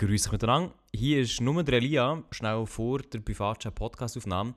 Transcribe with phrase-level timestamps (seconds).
[0.00, 0.72] Grüß euch miteinander.
[0.94, 4.54] Hier ist nur der Elia, schnell vor der Privatchat-Podcast-Aufnahme.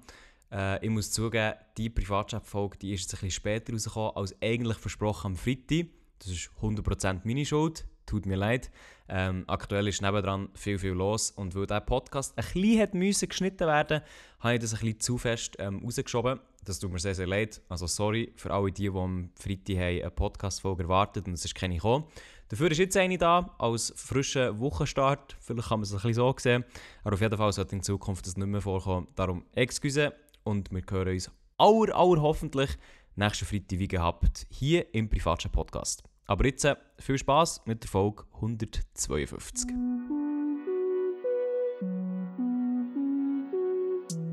[0.51, 4.77] Äh, ich muss zugeben, die Privatchat-Folge die ist jetzt ein bisschen später rausgekommen als eigentlich
[4.77, 5.87] versprochen am Freitag.
[6.19, 8.69] Das ist 100% meine Schuld, tut mir leid.
[9.09, 13.65] Ähm, aktuell ist nebendran viel, viel los und weil dieser Podcast ein bisschen hat geschnitten
[13.65, 14.01] werden
[14.41, 16.39] habe ich das ein bisschen zu fest ähm, rausgeschoben.
[16.63, 17.61] Das tut mir sehr, sehr leid.
[17.67, 21.77] Also sorry für alle die, die am Freitag eine Podcast-Folge erwartet und es ist keine
[21.77, 22.05] gekommen.
[22.51, 25.37] Dafür ist jetzt eine da, als frischer Wochenstart.
[25.39, 26.65] Vielleicht kann man es ein bisschen so sehen.
[27.01, 29.07] Aber auf jeden Fall sollte in Zukunft das nicht mehr vorkommen.
[29.15, 30.11] Darum excuse
[30.43, 32.71] und wir hören uns aller, aller hoffentlich
[33.15, 36.03] nächsten Freitag wie gehabt hier im Privatchat Podcast.
[36.25, 39.71] Aber jetzt äh, viel Spaß mit der Folge 152.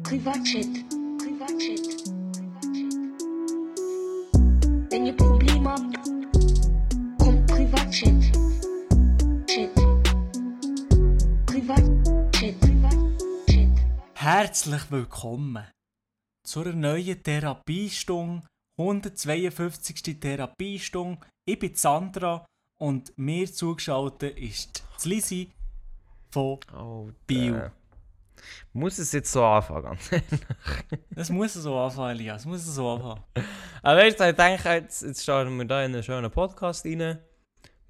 [0.02, 0.66] Privatchat,
[1.18, 2.17] Privatchat, Privatchat.
[7.90, 8.12] Chat.
[14.14, 15.64] Herzlich willkommen
[16.46, 18.46] zu einer neuen Therapiestunde,
[18.78, 20.20] 152.
[20.20, 21.20] Therapiestunde.
[21.46, 22.44] Ich bin Sandra
[22.78, 25.50] und mir zugeschaltet ist Lisi
[26.30, 27.70] von Oh, Bio.
[28.74, 29.98] Muss es jetzt so anfangen?
[31.10, 33.24] Das muss so anfangen, Elias, das muss so anfangen.
[33.82, 37.18] Aber du, ich denke, jetzt, jetzt starten wir da in einen schönen Podcast rein.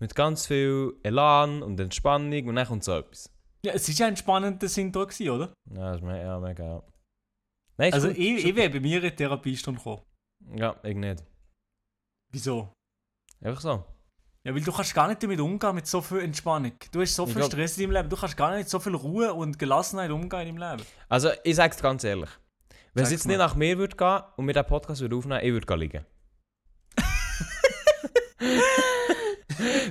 [0.00, 3.30] Mit ganz viel Elan und Entspannung und dann kommt so etwas.
[3.64, 5.52] Ja, es war ja ein spannender Sinn da, gewesen, oder?
[5.74, 6.64] Ja, das ist me ja, mega.
[6.64, 6.82] Ja.
[7.76, 10.02] Nein, Also gut, ich, ich wäre bei mir in die Therapiestunde gekommen.
[10.48, 10.60] okay.
[10.60, 11.24] Ja, ich nicht.
[12.30, 12.72] Wieso?
[13.40, 13.84] Einfach so.
[14.44, 16.72] Ja, weil du kannst gar nicht damit umgehen, mit so viel Entspannung.
[16.92, 18.78] Du hast so viel glaub- Stress in deinem Leben, du kannst gar nicht mit so
[18.78, 20.88] viel Ruhe und Gelassenheit umgehen in deinem Leben.
[21.08, 22.30] Also, ich sag's ganz ehrlich.
[22.94, 23.44] Wenn es jetzt nicht mal.
[23.46, 26.06] nach mir würde gehen und wir den Podcast würde aufnehmen, ich würde liegen.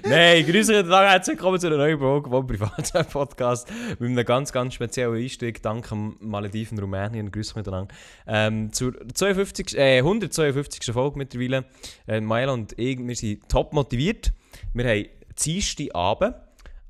[0.10, 3.70] Nein, grüße euch Tag, herzlich willkommen zu einer neuen Folge vom Privatchat-Podcast
[4.00, 7.94] mit einem ganz, ganz speziellen Einstieg, dank dem Malediven Rumänien, grüße euch miteinander,
[8.26, 10.94] ähm, zur 52, äh, 152.
[10.94, 11.66] Folge mittlerweile.
[12.08, 14.32] Äh, Maela und ich, wir sind top motiviert.
[14.74, 15.08] Wir haben
[15.44, 16.36] Dienstag Abend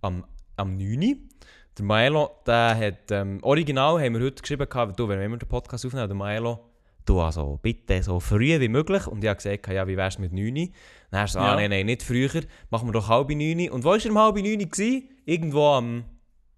[0.02, 0.24] am,
[0.56, 1.04] am 9.
[1.04, 1.16] Uhr.
[1.76, 5.50] Der Maelo, der hat, ähm, original haben wir heute geschrieben, gehabt, du, wenn wir den
[5.50, 6.67] Podcast aufnehmen, der Maelo,
[7.08, 9.08] du also bitte so früh wie möglich.
[9.08, 10.68] Und ich habe gesagt, ja, wie wär's mit 9 Uhr?
[11.12, 11.54] Dann hast du Ja.
[11.54, 12.30] ah, nein, nein, nicht früher,
[12.70, 13.72] machen wir doch halb 9 Uhr.
[13.74, 14.66] Und wo war er um halb 9 Uhr?
[14.66, 15.10] gewesen?
[15.26, 16.06] Irgendwo am, am,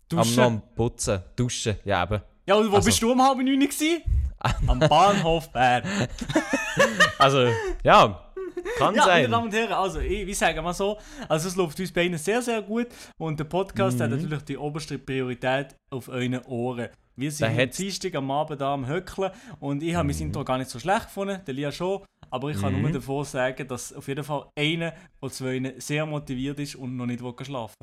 [0.09, 0.39] Duschen.
[0.43, 2.21] am Putzen, Duschen, ja eben.
[2.47, 4.01] Ja, und wo Also- bist du um halb neun gewesen?
[4.67, 5.83] Am Bahnhof Bern.
[7.17, 7.47] Also,
[7.83, 8.31] ja,
[8.77, 9.31] kann Ja, meine sein.
[9.31, 12.41] Damen und Herren, also ich, wie sagen wir so, also es läuft uns beiden sehr,
[12.41, 14.03] sehr gut und der Podcast Mhm.
[14.03, 16.89] hat natürlich die oberste Priorität auf euren Ohren.
[17.19, 20.57] Wir sind am Dienstag am Abend da am Höckeln und ich habe mein Intro gar
[20.57, 22.81] nicht so schlecht gefunden, der Lia schon, aber ich kann Mhm.
[22.83, 27.05] nur davor sagen, dass auf jeden Fall einer von zwei sehr motiviert ist und noch
[27.05, 27.75] nicht will schlafen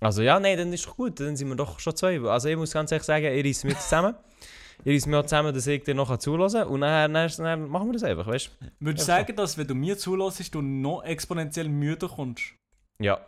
[0.00, 2.18] Also ja, nein, dann ist doch gut, dann sind wir doch schon zwei.
[2.22, 4.14] Also ich muss ganz ehrlich sagen, ihr reißt mich zusammen.
[4.84, 6.64] ihr reißt auch zusammen, dass ich dir noch zulassen.
[6.64, 8.66] Und dann, dann, dann machen wir das einfach, weißt du?
[8.80, 12.54] Würdest du sagen, dass wenn du mir zulässt, du noch exponentiell müder kommst?
[13.00, 13.20] Ja.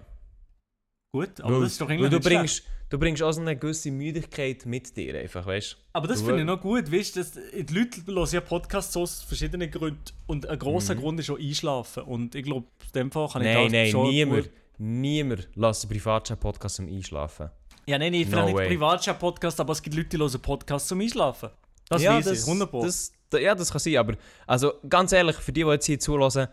[1.15, 2.65] Gut, aber Weil- das ist doch irgendwie du schlecht.
[2.93, 5.77] Du bringst auch so eine gewisse Müdigkeit mit dir, einfach, weißt du?
[5.95, 9.23] Aber das finde ich noch gut, weißt du, dass- die Leute hören ja Podcasts aus
[9.23, 13.29] verschiedenen Gründen und ein grosser Grund ist auch einschlafen und ich glaube, in dem Fall
[13.29, 13.55] kann ich Mhm.
[13.55, 17.51] Nein, das nein, schon niemand, gut- niemand lässt einen Privatchat-Podcast zum Einschlafen.
[17.87, 18.69] Ja, nein, nein, No vielleicht way.
[18.69, 21.49] nicht Privatchat-Podcast, aber es gibt Leute, die hören Podcasts zum Einschlafen.
[21.89, 22.85] Das ja, weiß ich, 100 Pro.
[22.85, 24.15] das, da- ja, das kann sein, aber
[24.47, 26.47] also ganz ehrlich, für die, die jetzt hier zulassen,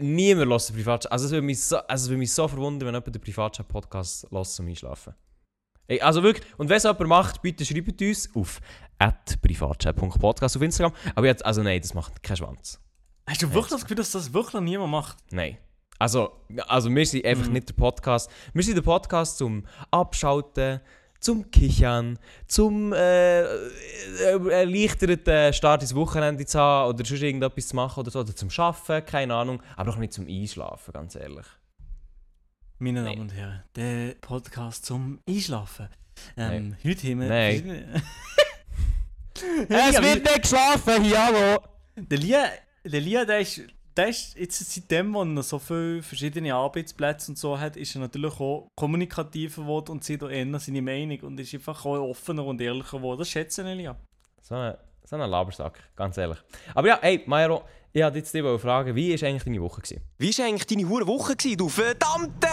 [0.00, 1.10] niemand lässt Privatchat.
[1.12, 4.28] Also es würde mich so, also es würde mich so verwundern, wenn jemand den Privatchat-Podcast
[4.30, 5.14] lässt zum Einschlafen.
[5.88, 8.60] Ey, also wirklich, und wenn es jemand macht, bitte schreibt uns auf
[9.42, 10.92] privatchat.podcast auf Instagram.
[11.14, 12.78] Aber jetzt, also nein, das macht keinen Schwanz.
[13.26, 15.16] Hast du wirklich das Gefühl, dass das wirklich niemand macht?
[15.30, 15.56] Nein.
[15.98, 16.30] Also,
[16.68, 17.54] also wir sind einfach Mhm.
[17.54, 18.30] nicht der Podcast.
[18.52, 20.80] Wir sind der Podcast zum Abschalten,
[21.20, 23.46] zum Kichern, zum äh, äh,
[24.50, 28.48] erleichterten Start ins Wochenende zu haben oder sonst irgendetwas zu machen oder so, oder zum
[28.56, 31.46] Arbeiten, keine Ahnung, aber doch nicht zum Einschlafen, ganz ehrlich.
[32.80, 33.02] Meine.
[33.02, 35.88] Damen und Herren, der Podcast zum Einschlafen.
[36.36, 37.28] Ähm, heute haben wir...
[37.28, 38.02] Nein.
[39.68, 41.60] Es Ja, wird nicht geschlafen, hier, hallo!
[41.96, 42.44] Der Lia,
[42.84, 43.62] der Lia, der ist,
[43.96, 48.00] der ist jetzt seitdem, wo er so viele verschiedene Arbeitsplätze und so hat, ist er
[48.00, 52.44] natürlich auch kommunikativer geworden und sieht auch eher seine Meinung und ist einfach auch offener
[52.44, 53.20] und ehrlicher geworden.
[53.20, 53.96] Das schätze ich, Lia.
[54.40, 54.74] So ein
[55.08, 56.38] so ein Labersack, ganz ehrlich.
[56.74, 57.62] Aber ja, hey, Mairo,
[57.92, 59.80] ich wollte jetzt dich fragen, wie war eigentlich deine Woche?
[59.80, 60.02] Gewesen?
[60.18, 62.48] Wie war eigentlich deine hure Woche, gewesen, du verdammte...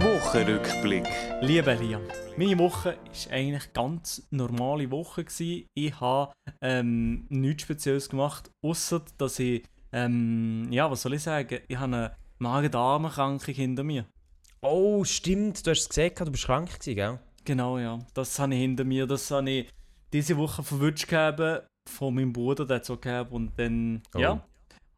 [0.00, 1.06] Wochenrückblick.
[1.42, 2.00] Lieber Lia,
[2.36, 5.24] meine Woche war eigentlich eine ganz normale Woche.
[5.24, 5.66] Gewesen.
[5.74, 6.32] Ich habe
[6.62, 9.62] ähm, nichts Spezielles gemacht, außer dass ich
[9.94, 11.58] Ähm, ja, was soll ich sagen?
[11.68, 14.06] Ich habe eine Magen-Darm-Erkrankung hinter mir.
[14.62, 17.18] Oh, stimmt, du hast es gesehen, du bist krank gewesen, gell?
[17.44, 17.98] Genau, ja.
[18.14, 19.06] Das habe ich hinter mir.
[19.06, 19.68] Das habe ich
[20.12, 23.32] diese Woche verwünscht gehabt von meinem Bruder, der so gehabt.
[23.32, 24.18] Und dann, Oh.
[24.18, 24.44] ja,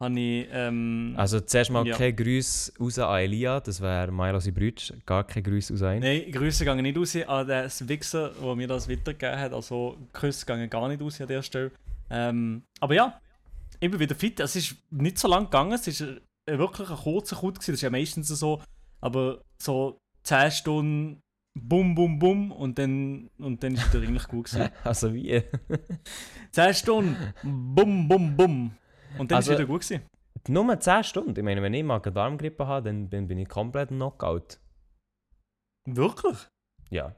[0.00, 1.96] habe ich, ähm, Also zuerst mal Ja.
[1.96, 6.00] kein Grüß raus an Elia, das wäre Milo Bruder, gar kein Grüß raus an ihn.
[6.02, 9.52] Nein, Grüße gehen nicht raus an den Wichser, der mir das weitergegeben hat.
[9.55, 11.70] Also Grüße gehen gar nicht raus an der Stelle.
[12.11, 13.19] Ähm, aber ja,
[13.81, 14.41] ich bin wieder fit.
[14.41, 15.73] Es ist nicht so lang gegangen.
[15.73, 16.19] Es ist äh,
[16.58, 17.55] wirklich ein kurzer Kut.
[17.55, 17.73] gewesen.
[17.73, 18.61] Das ist ja meistens so.
[19.00, 21.20] Aber so 10 Stunden
[21.55, 24.71] bum, bum, bum und dann, und dann ist wieder eigentlich gut gewesen.
[24.85, 25.43] Also wie?
[26.51, 28.77] 10 Stunden bum, bum, bum.
[29.19, 30.03] Und dann Also- ist es wieder gut gewesen.
[30.49, 31.37] Nur 10 Stunden.
[31.39, 34.59] Ich meine, wenn ich Magen-Darm-Grippe habe, dann bin, bin ich komplett Knockout.
[35.87, 36.37] Wirklich?
[36.91, 37.15] Ja.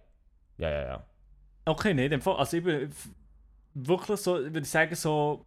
[0.59, 1.07] Ja, ja, ja.
[1.65, 2.37] Okay, nein, in dem Fall.
[2.37, 2.91] Also ich bin
[3.75, 5.45] wirklich so, würde ich sagen, so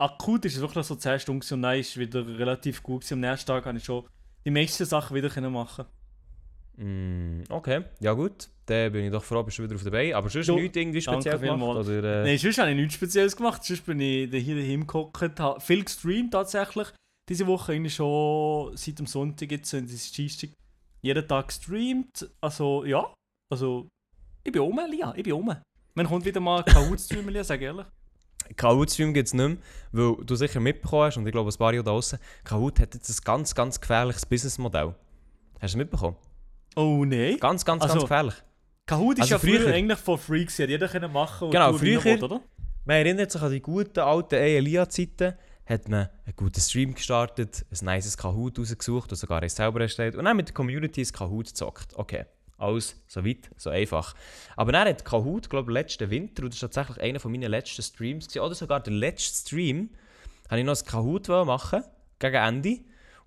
[0.00, 3.14] akut ist es wirklich so 10 Stunden und dann ist es wieder relativ gut gewesen.
[3.14, 4.06] Am nächsten Tag kann ich schon
[4.44, 5.86] die meisten Sachen wieder machen.
[6.78, 8.48] Mm, okay, ja gut.
[8.66, 10.14] Dann bin ich doch froh, bist du wieder auf der Beine.
[10.14, 11.76] Aber sonst Du, nichts irgendwie danke speziell gemacht?
[11.76, 13.64] Oder, äh, Nein, sonst habe ich nichts Spezielles gemacht.
[13.64, 16.88] Sonst bin ich hier daheim gehockt, habe viel gestreamt tatsächlich.
[17.28, 20.50] Diese Woche eigentlich schon seit dem Sonntag jetzt, und es ist Dienstag,
[21.02, 22.30] jeden Tag gestreamt.
[22.40, 23.12] Also ja,
[23.50, 23.88] also
[24.44, 25.54] ich bin um, Lia, ich bin um.
[25.94, 27.86] Man kommt wieder mal Kahoot streamen, Lia, sag ehrlich.
[28.56, 29.58] Kahoot-Stream gibt es nicht mehr,
[29.92, 32.94] weil du sicher mitbekommen hast, und ich glaube, ein paar Jahre da draussen, Kahoot hat
[32.94, 34.94] jetzt ein ganz, ganz gefährliches Businessmodell.
[35.60, 36.16] Hast du es mitbekommen?
[36.78, 37.36] Oh nein.
[37.40, 38.34] Ganz, ganz, Also, ganz gefährlich.
[38.86, 41.72] Kahoot ist Also ja früher, früher- eigentlich free gewesen, hat jeder können machen und Genau,
[41.72, 42.40] er früher- will, oder?
[42.84, 45.34] Man erinnert sich an die guten alten Elia-Zeiten,
[45.66, 50.16] hat man einen guten Stream gestartet, ein nices Kahoot rausgesucht, das sogar ich selber erstellt
[50.16, 51.94] und dann mit der Community ein Kahoot gezockt.
[51.96, 52.24] Okay,
[52.56, 54.14] alles so weit, so einfach.
[54.56, 57.50] Aber dann hat Kahoot, glaube ich, letzten Winter, und das war tatsächlich einer von meinen
[57.50, 59.90] letzten Streams, gewesen, oder sogar der letzte Stream,
[60.48, 61.82] habe ich noch ein Kahoot machen
[62.18, 62.78] gegen Ende.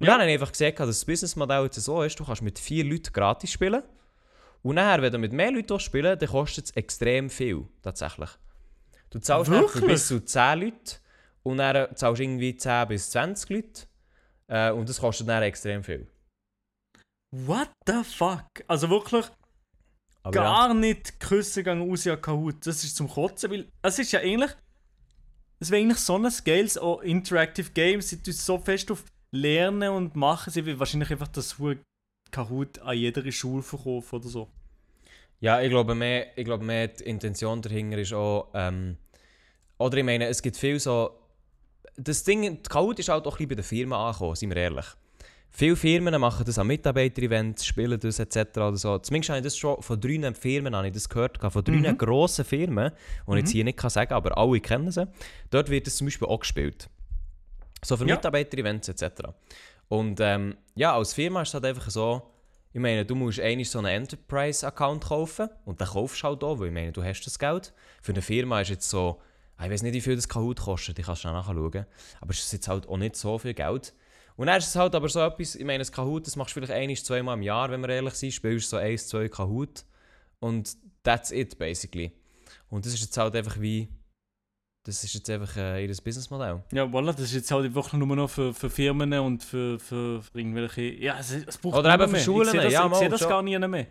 [0.02, 0.14] Und Ja.
[0.14, 2.84] dann habe ich einfach gesehen, dass das Businessmodell jetzt so ist, du kannst mit vier
[2.84, 3.84] Leuten gratis spielen.
[4.64, 8.30] Und nachher, wenn du mit mehr Leuten spielen dann kostet es extrem viel, tatsächlich.
[9.12, 10.96] Du zahlst für bis zu 10 Leute
[11.44, 13.82] und dann zahlst du irgendwie 10 bis 20 Leute.
[14.48, 16.08] Äh, und das kostet dann extrem viel.
[17.32, 18.48] What the fuck?
[18.68, 19.26] Also wirklich
[20.24, 22.66] Aber ja, gar nicht küssen gegangen aus ja Kahoot.
[22.66, 24.52] Das ist zum Kotzen, weil es ist ja eigentlich.
[25.60, 29.90] Es wäre eigentlich so ein Scales auch Interactive Games, sie tun so fest auf Lernen
[29.92, 30.52] und Machen.
[30.52, 31.56] Sie will wahrscheinlich einfach das
[32.32, 34.48] Kahoot an jeder Schule verkaufen oder so.
[35.40, 38.50] ja ich, glaube mehr, ich glaube mehr, die Intention dahinter ist auch.
[38.54, 38.98] Ähm,
[39.78, 41.18] oder ich meine, es gibt viel so.
[41.98, 44.86] Das Ding, Kahoot ist halt auch ein bisschen bei den Firmen angekommen, sind wir ehrlich.
[45.54, 48.38] Viele Firmen machen das an Mitarbeiter-Events, spielen das etc.
[48.58, 48.98] Oder so.
[49.00, 51.98] Zumindest habe ich das schon von drei Firmen habe ich das gehört, von drei Mhm.
[51.98, 52.92] grossen Firmen,
[53.28, 55.08] die ich jetzt hier nicht kann sagen kann, aber alle kennen sie.
[55.50, 56.90] Dort wird es zum Beispiel auch gespielt.
[57.84, 58.16] So für Ja.
[58.16, 59.30] Mitarbeiter-Events etc.
[59.88, 62.22] Und ähm, ja, als Firma ist es halt einfach so,
[62.74, 66.60] ich meine, du musst eigentlich so einen Enterprise-Account kaufen und den kaufst du halt auch,
[66.60, 67.74] weil ich meine, du hast das Geld.
[68.02, 69.22] Für eine Firma ist jetzt so,
[69.58, 71.86] ah, ich weiß nicht, wie viel das Kahoot kostet, ich kann schnell nachschauen,
[72.22, 73.94] aber es ist jetzt halt auch nicht so viel Geld.
[74.38, 76.62] Und dann ist es halt aber so etwas, ich meine, das Kahoot, das machst du
[76.62, 79.84] vielleicht ein, zweimal im Jahr, wenn wir ehrlich sind, spielst so eins, zwei Kahoot
[80.40, 82.14] und that's it, basically.
[82.70, 83.90] Und das ist jetzt halt einfach wie,
[84.84, 86.64] das ist jetzt einfach äh, ihr Businessmodell.
[86.72, 90.22] Ja, voilà, das ist jetzt halt wirklich nur noch für, für Firmen und für, für,
[90.22, 90.82] für irgendwelche.
[90.82, 92.22] Ja, es, es braucht Oder eben für mehr.
[92.22, 93.88] Schulen, Ich sehe das, ja, ich sehe das gar nie mehr.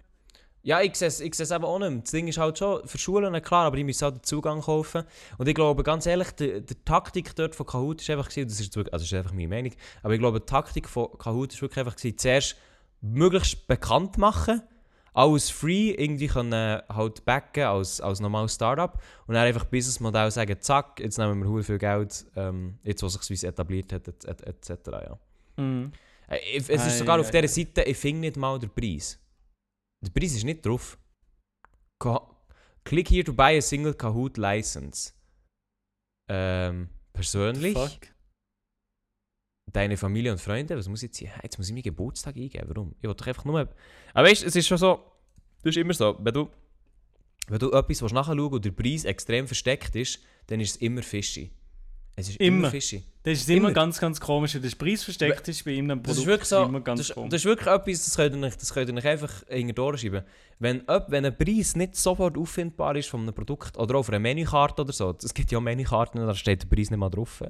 [0.62, 2.00] Ja, ich sehe es ich sehe es eben auch nicht mehr.
[2.00, 5.04] Das Ding ist halt schon, für Schulen klar, aber die müssen halt den Zugang kaufen.
[5.38, 8.60] Und ich glaube, ganz ehrlich, die, die Taktik dort von Kahoot ist einfach gewesen, das
[8.60, 9.72] ist, wirklich, also das ist einfach meine Meinung,
[10.02, 12.56] aber ich glaube, die Taktik von Kahoot ist wirklich einfach gewesen, zuerst
[13.00, 14.62] möglichst bekannt machen,
[15.12, 20.56] alles free irgendwie können halt backen als, als normales Startup und dann einfach Businessmodell sagen,
[20.60, 24.24] zack, jetzt nehmen wir viel Geld, ähm, jetzt wo sich etabliert hat, etc.
[24.28, 25.18] Et, et cetera, ja.
[26.28, 29.18] Äh, Es ist Ei, sogar auf ei, dieser Seite, ich finde nicht mal den Preis.
[30.02, 30.98] Der Preis ist nicht drauf.
[32.84, 35.12] Click here to buy a single Kahoot license.
[36.30, 38.14] Ähm, persönlich, Fuck.
[39.72, 41.30] Deine Familie und Freunde, was muss ich jetzt hier?
[41.42, 42.94] Jetzt muss ich meinen Geburtstag eingeben, warum?
[43.00, 43.68] Ich will doch einfach nur...
[44.14, 45.00] Aber weißt du, es ist schon so,
[45.62, 46.48] das ist immer so, wenn du,
[47.48, 51.02] wenn du etwas willst nachschauen und der Preis extrem versteckt ist, dann ist es immer
[51.02, 51.50] fishy.
[52.16, 52.70] Es ist immer, Immer.
[52.70, 53.02] fishy.
[53.22, 53.72] Das ist immer, Immer.
[53.72, 55.88] ganz, ganz komisch, wenn der Preis versteckt ist bei ihm.
[56.02, 57.30] Das ist wirklich so, immer ganz das, ist- komisch.
[57.30, 59.80] das ist wirklich etwas, das könnt ihr nicht, das könnt ihr nicht einfach hinter die
[59.80, 60.22] Ohren schieben.
[60.58, 64.82] Wenn, wenn ein Preis nicht sofort auffindbar ist von einem Produkt oder auf einer Menükarte
[64.82, 67.42] oder so, es gibt ja auch Menükarten, da steht der Preis nicht mal drauf.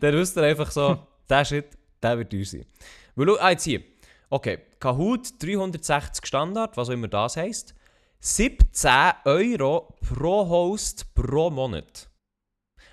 [0.00, 1.66] Dann wisst ihr einfach so, der Shit,
[2.02, 2.66] der wird teuer sein.
[3.14, 3.82] Weil, ah, jetzt hier.
[4.30, 7.74] Okay, Kahoot 360 Standard, was auch immer das heisst.
[8.20, 8.90] 17
[9.24, 12.08] Euro pro Host pro Monat.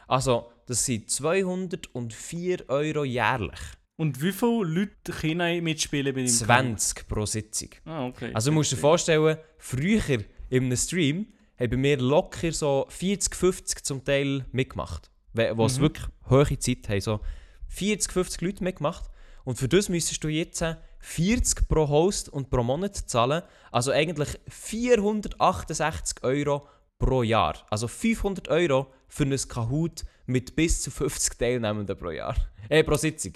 [0.07, 3.59] Also, das sind 204 Euro jährlich.
[3.95, 7.69] Und wie viele Leute können mitspielen bei dem 20 pro Sitzung.
[7.85, 8.31] Ah, okay.
[8.33, 11.27] Also du musst dir vorstellen, früher in einem Stream
[11.59, 15.11] haben bei mir locker so 40, 50 zum Teil mitgemacht.
[15.33, 15.81] Wo es Mhm.
[15.81, 17.01] wirklich hohe Zeit haben.
[17.01, 17.19] So
[17.67, 19.09] 40, 50 Leute mitgemacht.
[19.43, 20.63] Und für das müsstest du jetzt
[20.99, 23.41] 40 pro Host und pro Monat zahlen.
[23.71, 26.67] Also eigentlich 468 Euro
[26.97, 27.55] pro Jahr.
[27.69, 32.35] Also 500 Euro für ein Kahoot mit bis zu 50 Teilnehmenden pro Jahr.
[32.71, 33.33] Äh, pro Sitzung.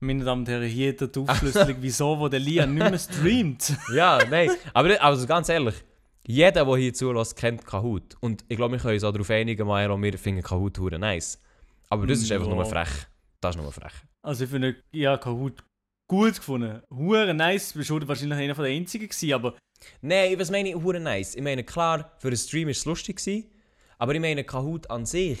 [0.00, 3.76] Meine Damen und Herren, hier die Aufschlüsselung, wieso, wo der Lian nicht mehr streamt.
[3.92, 4.50] Ja, nein.
[4.72, 5.74] Aber also ganz ehrlich,
[6.26, 8.16] jeder, der hier zulässt, kennt Kahoot.
[8.20, 11.38] Und ich glaube, wir können uns auch darauf einigen, Maero, wir finden Kahoot hure nice.
[11.90, 12.54] Aber das ist einfach Ja.
[12.54, 13.06] nur frech.
[13.40, 13.92] Das ist nur frech.
[14.22, 15.62] Also ich finde, ja, Kahoot
[16.08, 16.82] gut gefunden.
[16.90, 19.54] Hure nice, bist du wahrscheinlich einer den einzigen gewesen, aber
[20.00, 21.34] Nein, was meine ich hure nice?
[21.34, 23.50] Ich meine, klar, für einen Stream war es lustig, gewesen,
[23.98, 25.38] aber ich meine, Kahoot an sich,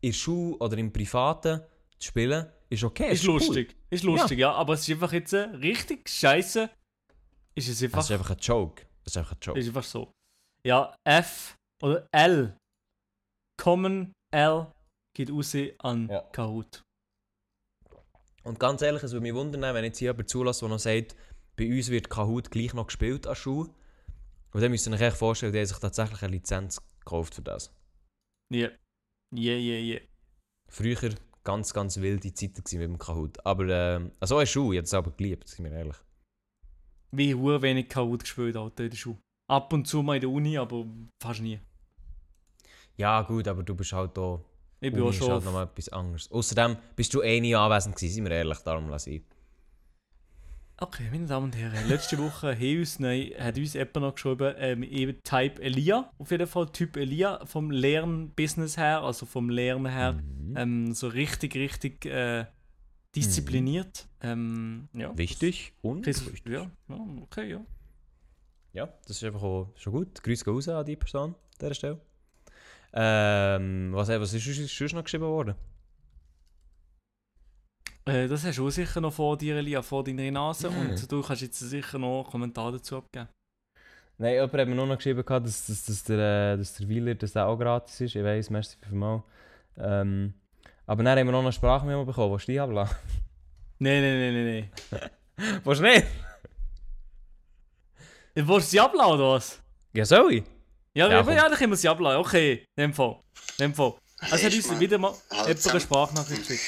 [0.00, 1.60] in der Schule oder im Privaten
[1.98, 3.12] zu spielen, ist okay.
[3.12, 3.34] ist cool.
[3.34, 3.76] lustig.
[3.90, 4.52] Ist lustig, ja.
[4.52, 6.68] aber es ist einfach jetzt äh, richtig scheiße.
[7.54, 8.82] Ist es einfach, Das ist einfach ein Joke.
[9.04, 9.60] Das ist einfach ein Joke.
[9.60, 10.12] ist einfach so.
[10.66, 12.56] Ja, F oder L.
[13.60, 14.72] Common L
[15.14, 16.22] geht raus an Ja.
[16.32, 16.82] Kahoot.
[18.44, 21.16] Und ganz ehrlich, es würde mich wundern, wenn jetzt hier jemand zulässt, der noch sagt,
[21.56, 23.70] bei uns wird Kahoot gleich noch gespielt an Schule.
[24.52, 27.42] Und dann müsst ihr euch echt vorstellen, der hat sich tatsächlich eine Lizenz gekauft für
[27.42, 27.74] das.
[28.50, 28.68] Ja.
[29.34, 30.00] Yeah, yeah, yeah.
[30.70, 33.44] Früher ganz, ganz wilde Zeiten mit dem Kahoot.
[33.44, 35.96] Aber ähm, also eine Schule, ich habe es aber geliebt, sind wir ehrlich.
[37.10, 39.18] Wie hure wenig Kahoot gespielt Alter, in der Schule.
[39.46, 40.86] Ab und zu mal in der Uni, aber
[41.22, 41.60] fast nie.
[42.96, 44.40] Ja gut, aber du bist halt da.
[44.80, 45.30] Ich bin Uni auch ist schon.
[45.30, 46.30] halt nochmal etwas anderes.
[46.30, 49.22] Außerdem bist du eh nie anwesend gewesen, sind wir ehrlich, darum lasse ich.
[50.76, 54.54] Okay, meine Damen und Herren, letzte Woche hat uns, neu, hat uns jemand noch geschrieben,
[54.58, 59.86] ähm, eben Type Elia, auf jeden Fall Typ Elia, vom Lernbusiness her, also vom Lernen
[59.86, 60.56] her, Mhm.
[60.56, 62.46] ähm, so richtig, richtig äh,
[63.14, 64.08] diszipliniert.
[64.20, 65.16] Ähm, ja.
[65.16, 66.04] Wichtig und
[66.44, 67.60] ja, ja, okay, ja.
[68.74, 70.22] Ja, das ist einfach auch schon gut.
[70.22, 72.00] Gehen raus an die Person an dieser Stelle.
[72.92, 74.44] Ähm, was, was ist
[74.76, 75.54] sonst- noch geschrieben worden?
[78.06, 80.90] Äh, das hast du sicher noch vor dir, Elia, vor deiner Nase Mhm.
[80.90, 83.28] und du kannst jetzt sicher noch einen Kommentar dazu abgeben.
[84.18, 87.32] Nein, jemand hat mir nur noch geschrieben, dass, dass, dass, der, dass der Wheeler dass
[87.32, 88.14] der auch gratis ist.
[88.14, 89.22] Ich weiss, merci vielmals.
[89.76, 90.34] Ähm,
[90.86, 92.32] aber dann haben wir noch eine Sprachmemo bekommen.
[92.32, 92.94] Willst du die abladen?
[93.80, 94.70] Nein, nein, nein, nein,
[95.40, 95.60] nein.
[95.64, 96.06] Willst du nicht?
[98.34, 99.58] Du Willst du sie abladen oder was?
[99.92, 100.44] Ja, soll ich?
[100.94, 101.34] Ja, Ja, ja, komm.
[101.36, 102.18] ja, dann können wir sie abladen.
[102.20, 103.20] Okay, in dem Fall.
[103.58, 103.94] In dem Fall.
[104.20, 105.80] Also hat uns wieder mal Hallo jemand eine.
[105.80, 106.64] Sprachnachricht geschickt.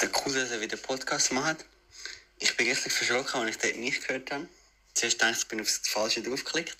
[0.00, 1.64] Der cool, dass er wieder Podcast macht.
[2.38, 4.46] Ich bin richtig verschrocken, als ich das nicht gehört habe.
[4.92, 6.76] Zuerst dachte ich, ich bin aufs Falsche draufgeklickt.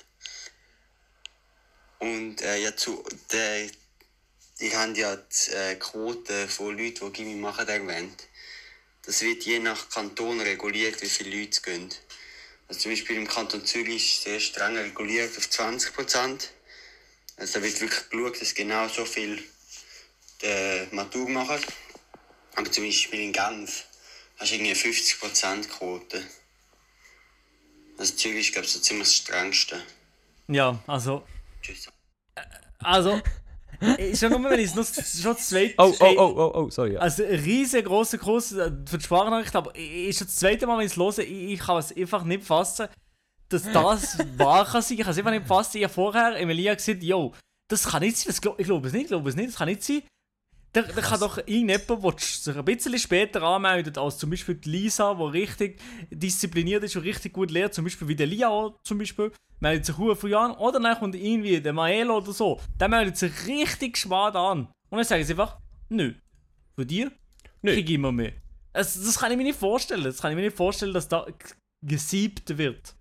[1.99, 3.03] Und äh, ja, zu,
[3.33, 3.67] der,
[4.59, 8.29] ich habe ja die äh, Quote von Leuten, die Gimmi machen, erwähnt.
[9.07, 11.89] Das wird je nach Kanton reguliert, wie viele Leute es gehen.
[12.69, 16.51] Also zum Beispiel im Kanton Zürich ist es sehr streng reguliert auf 20 Prozent.
[17.37, 19.43] Also da wird wirklich geschaut, dass genau so viel
[20.43, 21.59] äh, Matur machen.
[22.57, 23.85] Aber zum Beispiel in Genf
[24.39, 26.25] hast du irgendwie eine 50% Quote.
[27.99, 29.83] Also Zürich ist, glaube ich, so ziemlich das strengste.
[30.49, 31.27] Ja, also.
[31.63, 31.89] Tschüss.
[32.79, 33.21] Also.
[34.15, 35.75] Schon nur, wenn ich es noch schon das zweite.
[35.79, 36.95] Oh, oh, oh, oh, oh, sorry.
[36.95, 37.01] Ja.
[37.01, 40.93] Also, riesengroßer Kurs für die Sprachnachricht, aber ich- ist schon das zweite Mal, wenn ich
[40.93, 42.89] es höre, ich, ich kann es einfach nicht fassen,
[43.49, 44.99] dass das wahr kann sein.
[44.99, 45.77] Ich kann es einfach nicht fassen.
[45.79, 47.33] Ich habe vorher Emilia gesagt, yo,
[47.69, 48.27] das kann nicht sein.
[48.29, 50.03] Das glaub, ich glaube es nicht, ich glaube es nicht, das kann nicht sein.
[50.75, 54.71] Da, da kann doch irgendjemand, der sich ein bisschen später anmeldet, als zum Beispiel die
[54.71, 58.75] Lisa, die richtig diszipliniert ist und richtig gut lernt, zum Beispiel wie der Lia auch,
[58.83, 60.51] zum Beispiel, meldet sich früh an.
[60.53, 64.67] Oder dann kommt irgendwie der Maelo oder so, der meldet sich richtig spät an.
[64.91, 66.13] Und dann sagen sie einfach, nö,
[66.75, 67.13] von dir
[67.63, 67.73] Nö.
[67.73, 68.33] krieg ich immer mehr.
[68.73, 70.03] Das, das kann ich mir nicht vorstellen.
[70.03, 71.27] Das kann ich mir nicht vorstellen, dass da
[71.87, 72.97] gesiebt wird.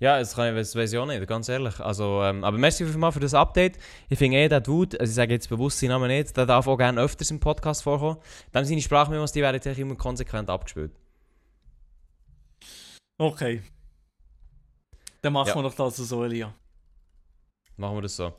[0.00, 1.78] Ja, das, kann ich, das weiß ich auch nicht, ganz ehrlich.
[1.80, 3.78] Also, ähm, aber merci vielmals für das Update.
[4.08, 6.66] Ich finde eh, der Dude, also ich sage jetzt bewusst seinen Namen nicht, der darf
[6.66, 8.18] auch gerne öfters im Podcast vorkommen.
[8.52, 10.92] Dann seine Sprachmemos, die werden jetzt immer konsequent abgespielt.
[13.18, 13.62] Okay.
[15.22, 15.54] Dann machen Ja.
[15.54, 16.52] wir doch das so, Elia.
[17.76, 18.32] Machen wir das so.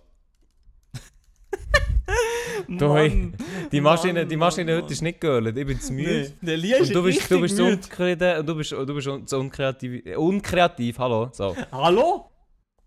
[2.68, 3.32] Du, hey,
[3.72, 6.32] Die Maschine, die Maschine heute ist nicht geölt, ich bin zu müde.
[6.42, 7.74] Nee, der Und du bist, du bist müde.
[7.76, 11.30] unzufrieden und du bist, du bist un, zu unkreativ, unkreativ, hallo.
[11.34, 11.56] So.
[11.72, 12.30] Hallo?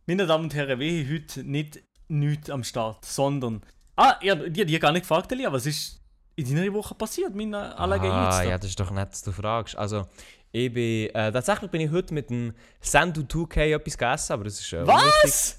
[0.07, 3.63] Meine Damen und Herren, wir haben heute nicht nichts am Start, sondern...
[3.97, 6.01] Ah, ja, die, die gar nicht gefragt, Elia, was ist
[6.37, 8.49] in deiner Woche passiert, meine Allergie Ah, jetzt?
[8.51, 9.77] ja, das ist doch nett, dass du fragst.
[9.77, 10.07] Also,
[10.53, 14.61] ich bin, äh, tatsächlich bin ich heute mit dem Sandu 2K etwas gegessen, aber das
[14.61, 15.58] ist äh, unwichtig.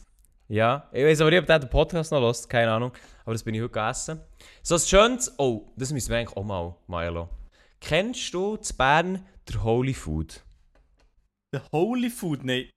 [0.50, 2.92] Ja, ich weiß aber nicht, ob der den Podcast noch hört, keine Ahnung.
[3.24, 4.20] Aber das bin ich heute gegessen.
[4.64, 5.32] So ein schönes...
[5.38, 6.44] Oh, das müssen wir eigentlich auch
[6.88, 7.30] mal lassen.
[7.80, 10.42] Kennst du zu Bern der Holy Food?
[11.54, 12.70] Der Holy Food, nein.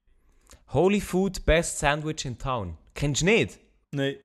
[0.69, 2.77] Holy Food Best Sandwich in Town.
[2.95, 3.59] Kennst du nicht?
[3.91, 4.17] Nein.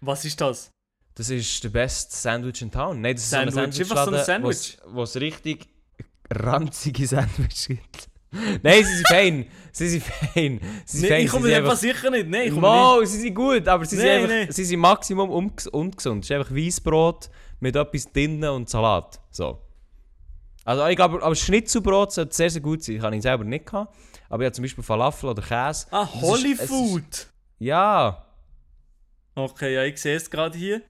[0.00, 0.70] Was ist das?
[1.14, 3.00] Das ist der beste Sandwich in Town.
[3.00, 4.78] Nein, das ist Sandwich, so ein einfach so ein Sandwich.
[4.86, 5.68] wo es richtig
[6.30, 8.08] ranzige Sandwich gibt.
[8.62, 9.46] Nein, sie sind fein.
[9.72, 10.60] Sie sind fein.
[10.84, 11.24] Sie sind Nee, fein.
[11.24, 12.28] ich komme sie einfach sicher nicht.
[12.28, 14.52] Nein, ich komme Mal, sie sind gut, aber sie, Nee, sind, einfach, nee.
[14.52, 16.24] sie sind maximum unges ungesund.
[16.24, 17.30] Es ist einfach Weissbrot
[17.60, 19.18] mit etwas drinnen und Salat.
[19.30, 19.62] So.
[20.64, 22.96] Also ich glaube, aber Schnitzelbrot sollte sehr, sehr gut sein.
[22.96, 23.94] Ich habe ihn selber nicht gehabt.
[24.28, 25.86] Aber ich habe zum Beispiel Falafel oder Käse.
[25.86, 25.92] nicht.
[25.94, 27.26] Ah, ist- Holy ist- Food.
[27.58, 28.26] Ja.
[29.34, 30.82] Okay, ja, ich sehe es gerade hier.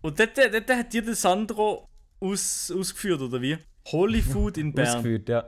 [0.00, 1.86] Und dort, dort hat dir der Sandro
[2.20, 3.58] aus, ausgeführt, oder wie?
[3.88, 4.88] Holy Food in Bern.
[4.88, 5.44] Ausgeführt, ja.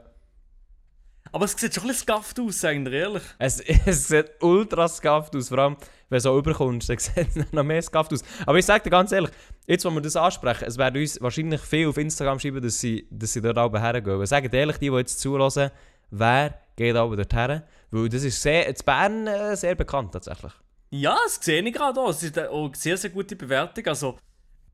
[1.31, 3.23] Aber es sieht schon ein bisschen skafft aus, sagen wir ehrlich.
[3.39, 5.77] Es, es sieht ultra skafft aus, vor allem
[6.09, 8.23] wenn du so überkommst, dann sieht es noch mehr skafft aus.
[8.45, 9.31] Aber ich sage dir ganz ehrlich,
[9.67, 13.07] jetzt, wo wir das ansprechen, es werden uns wahrscheinlich viel auf Instagram schreiben, dass sie,
[13.11, 14.27] dass sie dort oben hergehen.
[14.27, 15.71] Sagt ehrlich, die, die jetzt zulassen,
[16.11, 17.67] wer geht oben dort her?
[17.91, 20.53] Weil das ist sehr, in Bern äh, sehr bekannt tatsächlich.
[20.91, 22.11] Ja, das sehe ich gerade auch.
[22.11, 23.87] Es ist auch eine sehr, sehr gute Bewertung.
[23.87, 24.19] Also,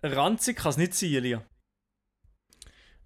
[0.03, 1.43] ranzig kann es nicht sein, Elia.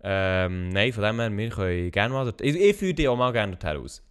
[0.03, 2.41] Ähm, nein, von dem her, wir können gerne mal dort...
[2.41, 4.03] Ich, ich führe dich auch mal gerne dorthin aus.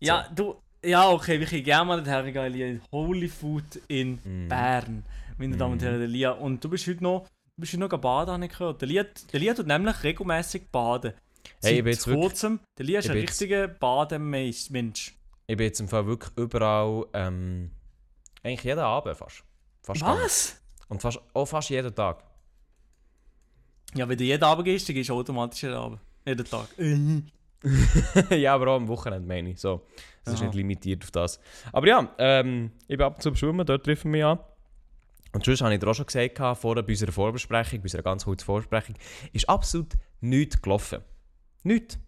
[0.00, 0.56] Ja, du.
[0.84, 2.80] Ja, okay, wir können gerne mal dorthin gehen, Elia.
[2.90, 4.48] Holy Food in Mhm.
[4.48, 5.04] Bern.
[5.38, 6.30] Meine Damen und Herren, der Elia.
[6.32, 7.26] Und du bist heute noch,
[7.56, 8.82] du bist heute noch baden, habe ich gehört.
[8.82, 11.12] Elia, Elia tut nämlich regelmäßig baden.
[11.62, 12.60] Hey, ich bin jetzt kurzem.
[12.76, 15.14] Der Elia ist ein richtiger Bademensch.
[15.46, 17.06] Ich bin jetzt im Fall wirklich überall...
[17.12, 17.70] Ähm,
[18.42, 19.44] eigentlich jeden Abend fast.
[19.82, 20.02] fast.
[20.02, 20.62] Was?
[20.88, 22.24] Und fast, auch fast jeden Tag.
[23.94, 26.00] Ja, wenn du jeden Abend gehst, dann gehst du automatisch jeden Abend.
[26.26, 26.68] Jeden Tag.
[28.30, 29.60] ja, aber auch am Wochenende meine ich.
[29.60, 29.82] So.
[30.24, 31.40] Das ist nicht limitiert auf das.
[31.72, 34.38] Aber ja, ähm, ich bin ab und zu Schwimmen, dort treffen wir mich an.
[35.32, 38.24] Und sonst habe ich dir auch schon gesagt, vorher bei unserer Vorbesprechung, bei unserer ganz
[38.24, 38.96] kurzen Vorbesprechung,
[39.32, 41.00] ist absolut nichts gelaufen.
[41.62, 41.98] Nichts.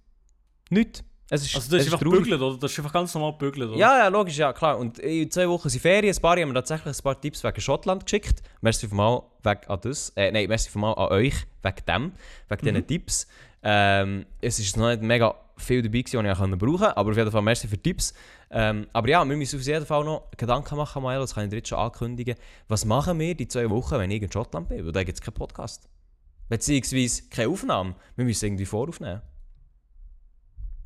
[0.70, 1.02] Nichts.
[1.30, 2.24] Es ist, Also, du hast ist einfach traurig.
[2.24, 2.58] bügelt, oder?
[2.58, 3.78] Du hast einfach ganz normal bügelt, oder?
[3.78, 4.78] Ja, ja, logisch, ja, klar.
[4.78, 6.14] Und in zwei Wochen sind Ferien.
[6.14, 8.42] Ein paar haben mir tatsächlich ein paar Tipps wegen Schottland geschickt.
[8.60, 10.10] Merci mal wegen an das.
[10.16, 12.12] Äh, nein, merci mal an euch wegen dem,
[12.48, 13.26] wegen diesen Tipps.
[13.62, 17.10] Ähm, es ist noch nicht mega viel dabei, gewesen, was ich auch brauchen konnte, aber
[17.12, 18.12] auf jeden Fall merci für die Tipps.
[18.50, 21.50] Ähm, aber ja, wir müssen auf jeden Fall noch Gedanken machen, Mael, das kann ich
[21.50, 22.34] dir jetzt schon ankündigen.
[22.68, 24.84] Was machen wir die zwei Wochen, wenn ich in Schottland bin?
[24.84, 25.88] Weil da gibt es keinen Podcast.
[26.50, 27.94] Beziehungsweise keine Aufnahme.
[28.16, 29.22] Wir müssen irgendwie voraufnehmen.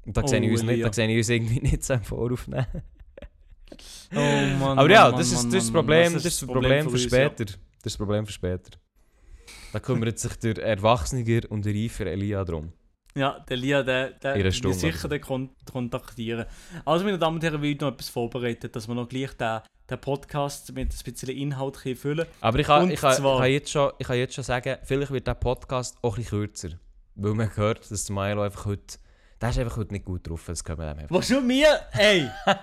[0.09, 0.87] Und da Oh, sehe ich uns nicht, Elia.
[0.87, 2.67] da sehe ich uns irgendwie nicht so voraufnehmen.
[4.11, 4.79] Oh Mann.
[4.79, 6.13] Aber ja, Mann, das ist, Mann, das ist das Mann, Problem, Mann.
[6.15, 7.09] das ist das Problem für uns, ja.
[7.09, 7.45] später.
[7.45, 8.71] Das ist das Problem für später.
[9.75, 12.73] Da kümmert sich der erwachsener und reifer Elia drum.
[13.15, 16.47] Ja, der Lia, der, der Stunde sicher den kon kontaktieren.
[16.87, 19.61] Also, meine Damen und Herren, will ich noch etwas vorbereitet, dass wir noch gleich den,
[19.91, 23.51] den Podcast mit ein bisschen Inhalt können füllen Aber ich kann, ich, kann, ich, kann
[23.51, 26.69] jetzt schon, ich kann jetzt schon sagen, vielleicht wird der Podcast auch ein bisschen kürzer.
[27.15, 28.97] Weil man hört, dass der Milo einfach heute...
[29.41, 31.11] Der ist einfach heute nicht gut drauf, das können wir einfach.
[31.11, 31.81] Was schon mir?
[31.93, 32.29] Ey!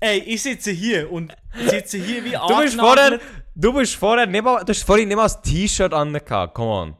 [0.00, 1.34] Ey, ich sitze hier und
[1.68, 3.18] sitze hier wie Du bist vorher...
[3.54, 4.64] Du bist vorher nicht mal...
[4.64, 6.96] Du hast vorhin nicht mal ein T-Shirt an gehabt, come on.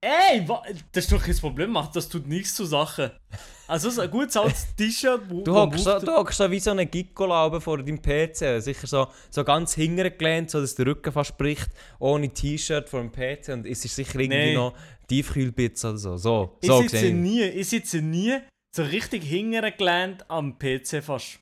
[0.00, 0.46] Ey,
[0.92, 3.18] das ist doch kein Problem, macht das tut nichts zur Sache.
[3.66, 6.86] Also so ein gutes altes T-Shirt, Du hockst so, du hockst so wie so eine
[6.86, 8.62] Gigolo vor deinem PC.
[8.62, 13.10] Sicher so, so ganz hintergelehnt, so dass der Rücken fast bricht, ohne T-Shirt vor dem
[13.10, 14.54] PC und es ist sicher irgendwie Nee.
[14.54, 14.74] noch
[15.08, 16.16] Tiefkühlpizza oder so.
[16.16, 17.22] So, Ich so sitze gesehen.
[17.22, 18.38] nie, ich sitze nie
[18.74, 21.40] so richtig hintergelehnt am PC fast.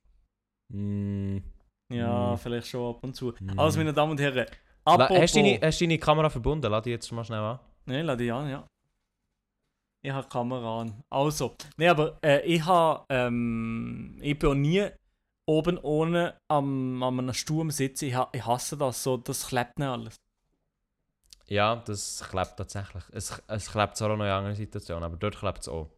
[0.73, 1.38] Mm.
[1.92, 2.38] Ja, Mm.
[2.38, 3.35] vielleicht schon ab und zu.
[3.57, 4.47] Also, meine Damen und Herren,
[4.85, 5.19] apropos...
[5.21, 6.71] hast, du deine, hast deine Kamera verbunden?
[6.71, 7.61] Lass die jetzt mal schnell an.
[7.87, 8.66] Nein, lade ich an, ja.
[10.03, 11.03] Ich habe die Kamera an.
[11.11, 14.88] Also, nee, aber äh, ich habe, ähm, ich bin auch nie
[15.46, 18.07] oben ohne am, an einem Sturm sitzen.
[18.07, 20.16] Ich, ha, ich hasse das so, das klebt nicht alles.
[21.49, 23.05] Ja, das klebt tatsächlich.
[23.12, 25.90] Es, es klebt zwar auch noch in anderen Situationen, aber dort klebt es auch.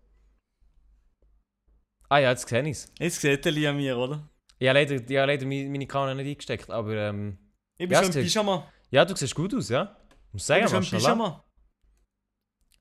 [2.10, 2.92] Ah ja, jetzt sehe ich es.
[2.98, 4.28] Jetzt sieht der Lia mir, oder?
[4.58, 7.38] Ich habe leider, ich habe leider meine, Kamera nicht eingesteckt, aber ähm,
[7.78, 8.72] Ich bin Ja, schon im Pyjama.
[8.90, 9.96] ja, du siehst gut aus, ja?
[10.28, 10.90] Ich muss Ich sagen, bin schon im.
[10.90, 11.44] Pyjama.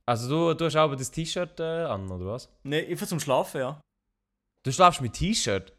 [0.07, 2.49] Also du, du hast aber das T-Shirt äh, an, oder was?
[2.63, 3.81] Nein, einfach zum Schlafen, ja.
[4.63, 5.73] Du schlafst mit T-Shirt?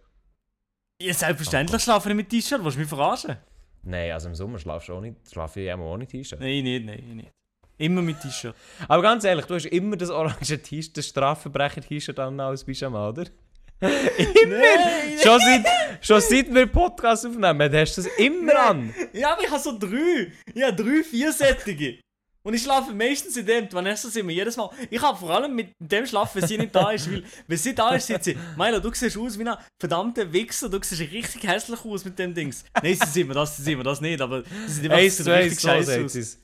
[1.01, 2.63] Ja, selbstverständlich schlafe ich mit T-Shirt.
[2.63, 3.39] Willst du mich verarschen?
[3.85, 6.41] Nein, also im Sommer schlafst du auch nicht, schlafe ich immer ohne T-Shirt.
[6.41, 7.31] Nein, nicht, nein, nicht.
[7.79, 8.55] Immer mit T-Shirt.
[8.87, 13.25] Aber ganz ehrlich, du hast immer das orange T-Shirt, das Strafverbrecher-T-Shirt an als Pyjama, oder?
[13.81, 15.67] Nein, schon, seit,
[16.03, 18.95] schon seit wir Podcast aufnehmen, hast du das immer an.
[19.15, 20.33] Ja, aber ich habe so drei.
[20.53, 22.01] Ja, drei, viersättige.
[22.49, 24.71] Und ich schlafe meistens in dem, Vanessa sind wir jedes Mal.
[24.89, 27.75] Ich habe vor allem mit dem schlafen, wenn sie nicht da ist, weil wenn sie
[27.75, 31.47] da ist, sagt sie, Milo, du siehst aus wie ein verdammter Wichser, du siehst richtig
[31.47, 32.65] hässlich aus mit dem Dings.
[32.83, 35.29] Nein, sie sind wir das, sie sind wir das nicht, aber sie sieht einfach sieht
[35.29, 36.39] eins richtig so scheiße aus.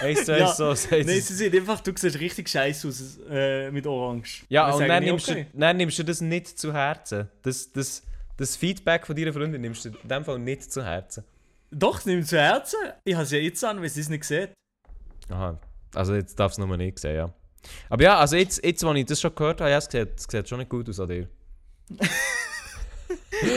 [0.00, 3.86] Eins zu eins so Nein, sie sieht einfach, du siehst richtig scheiße aus äh, mit
[3.86, 4.44] Orange.
[4.48, 5.48] Ja, und sagen dann nimmst, okay.
[5.52, 7.28] du, dann nimmst du das nicht zu Herzen.
[7.42, 8.02] Das, das,
[8.38, 11.24] das Feedback von deiner Freundin nimmst du in dem Fall nicht zu Herzen.
[11.70, 12.78] Doch, nehme zu Herzen.
[13.04, 14.48] Ich habe es ja jetzt an, weil sie es nicht sieht.
[15.30, 15.58] Aha,
[15.94, 17.32] also jetzt darf es nur nicht sehen, ja.
[17.88, 20.26] Aber ja, also jetzt, jetzt, als ich das schon gehört habe, ja, es sieht, es
[20.28, 21.28] sieht schon nicht gut aus an dir.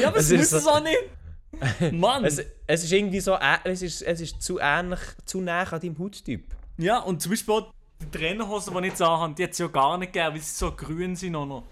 [0.02, 1.94] Ja, aber Es es muss so- es auch nicht.
[1.94, 2.26] Mann!
[2.26, 5.98] Es, es ist irgendwie so, es ist, es ist zu ähnlich, zu nah an deinem
[6.00, 6.54] Hauttyp.
[6.78, 9.68] Ja, und zum Beispiel auch die Trainerhosen, die ich jetzt anhabe, die hat es ja
[9.68, 11.64] gar nicht gegeben, weil sie so grün sind auch noch.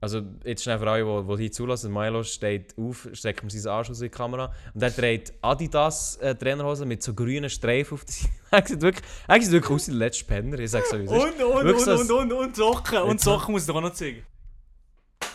[0.00, 3.72] Also jetzt schnell für alle, die, die hier zulassen, Milo steht auf, streckt mir seinen
[3.72, 7.94] Arsch aus in die Kamera und er trägt Adidas äh, Trainerhosen mit so grünen Streifen
[7.94, 8.30] auf der Seite.
[8.50, 11.04] er sieht wirklich, er sieht wirklich aus wie der letzte Penner, ich sag's so wie
[11.04, 11.22] es ist.
[11.22, 12.98] Und, und, und, so ein- und, und, und Socken.
[13.02, 14.22] Und Socken muss ich dir auch noch zeigen.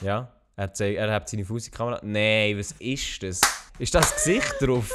[0.01, 1.99] Ja, er, zeigt, er hat seine Fuß in die Kamera.
[2.03, 3.41] Nein, was ist das?
[3.79, 4.91] Ist das Gesicht drauf?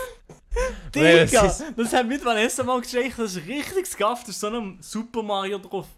[0.94, 4.38] Digga, das das, ist- hat mit Vanessa mal gestreicht, das ist richtig scuff, da ist
[4.38, 5.88] so ein Super Mario drauf.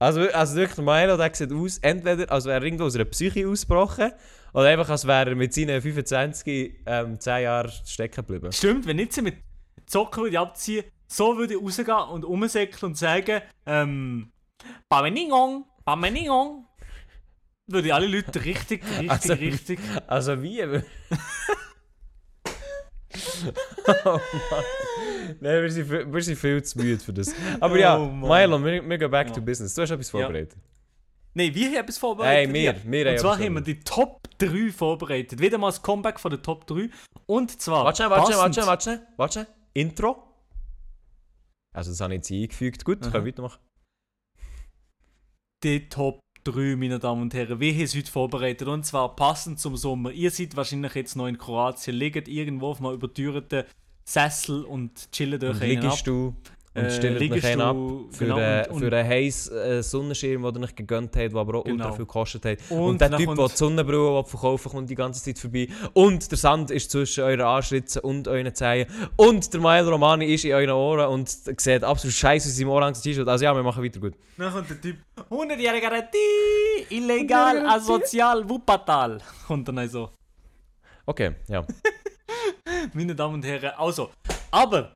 [0.00, 3.46] Also, also wirklich, Milo, der sieht aus, entweder als wäre er irgendwo aus einer Psyche
[3.46, 4.12] ausgebrochen
[4.54, 8.50] oder einfach als wäre er mit seinen 25 ähm, 10 Jahren stecken geblieben.
[8.50, 9.36] Stimmt, wenn ich sie mit
[9.86, 14.32] Socken würde abziehen, so würde ich rausgehen und rumsäckeln und sagen, ähm,
[14.88, 16.66] Bameningong, Bameningong,
[17.66, 19.80] würde ich alle Leute richtig, richtig, Also- richtig...
[20.06, 20.62] Also wie?
[24.04, 24.20] oh
[24.50, 24.64] Mann.
[25.40, 27.34] Nein, wir sind, wir sind viel zu müde für das.
[27.60, 28.06] Aber ja, Oh.
[28.06, 29.34] Milo, wir, wir gehen back Ja.
[29.34, 29.74] to business.
[29.74, 30.20] Du hast etwas Ja.
[30.20, 30.58] vorbereitet.
[31.34, 32.48] Nein, wir haben etwas vorbereitet.
[32.48, 35.40] Hey, wir, wir haben Und zwar haben wir die Top 3 vorbereitet.
[35.40, 36.90] Wieder mal das Comeback von der Top 3.
[37.26, 37.84] Und zwar.
[37.84, 39.46] Warte, warte, warte, warte, warte.
[39.74, 40.26] Intro.
[41.72, 42.84] Also das habe ich jetzt eingefügt.
[42.84, 43.10] Gut, Aha.
[43.12, 43.60] können wir weitermachen.
[45.62, 47.60] Die Top 3, meine Damen und Herren.
[47.60, 48.66] Wir haben es heute vorbereitet.
[48.68, 50.10] Und zwar passend zum Sommer.
[50.12, 53.64] Ihr seid wahrscheinlich jetzt noch in Kroatien, liegt irgendwo auf einem übertürten
[54.04, 55.84] Sessel und chillen euch Und ab.
[55.84, 56.34] liegst du
[56.72, 57.76] und Äh, liegst einen ab
[58.12, 61.40] für, genau, einen, und- für einen heißen äh, Sonnenschirm, den ihr nicht gegönnt habt, der
[61.40, 61.84] aber auch Genau.
[61.86, 62.58] ultra viel gekostet hat.
[62.70, 65.66] Und, Und der Typ, der die Sonnenbrille verkaufen kommt die ganze Zeit vorbei.
[65.94, 68.86] Und der Sand ist zwischen euren Anschritzen und euren Zehen.
[69.16, 72.94] Und der Milo Romani ist in euren Ohren und sieht absolut scheiße aus seinem orangen
[72.94, 73.26] T-Shirt.
[73.26, 74.14] Also ja, wir machen weiter gut.
[74.38, 74.96] Dann kommt der Typ.
[75.28, 79.18] 100-jährige Garantie, illegal, asozial, Wuppertal.
[79.48, 80.10] Kommt dann so.
[81.04, 81.64] Okay, ja.
[82.94, 84.10] Meine Damen und Herren, also,
[84.50, 84.92] aber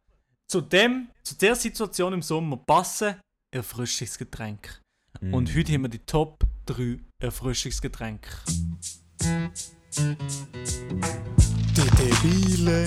[0.50, 3.16] zu dem, zu der Situation im Sommer passen
[3.54, 4.70] Erfrischungsgetränke.
[5.20, 8.28] Und heute haben wir die Top 3 Erfrischungsgetränke.
[9.96, 10.16] Die
[11.96, 12.86] debile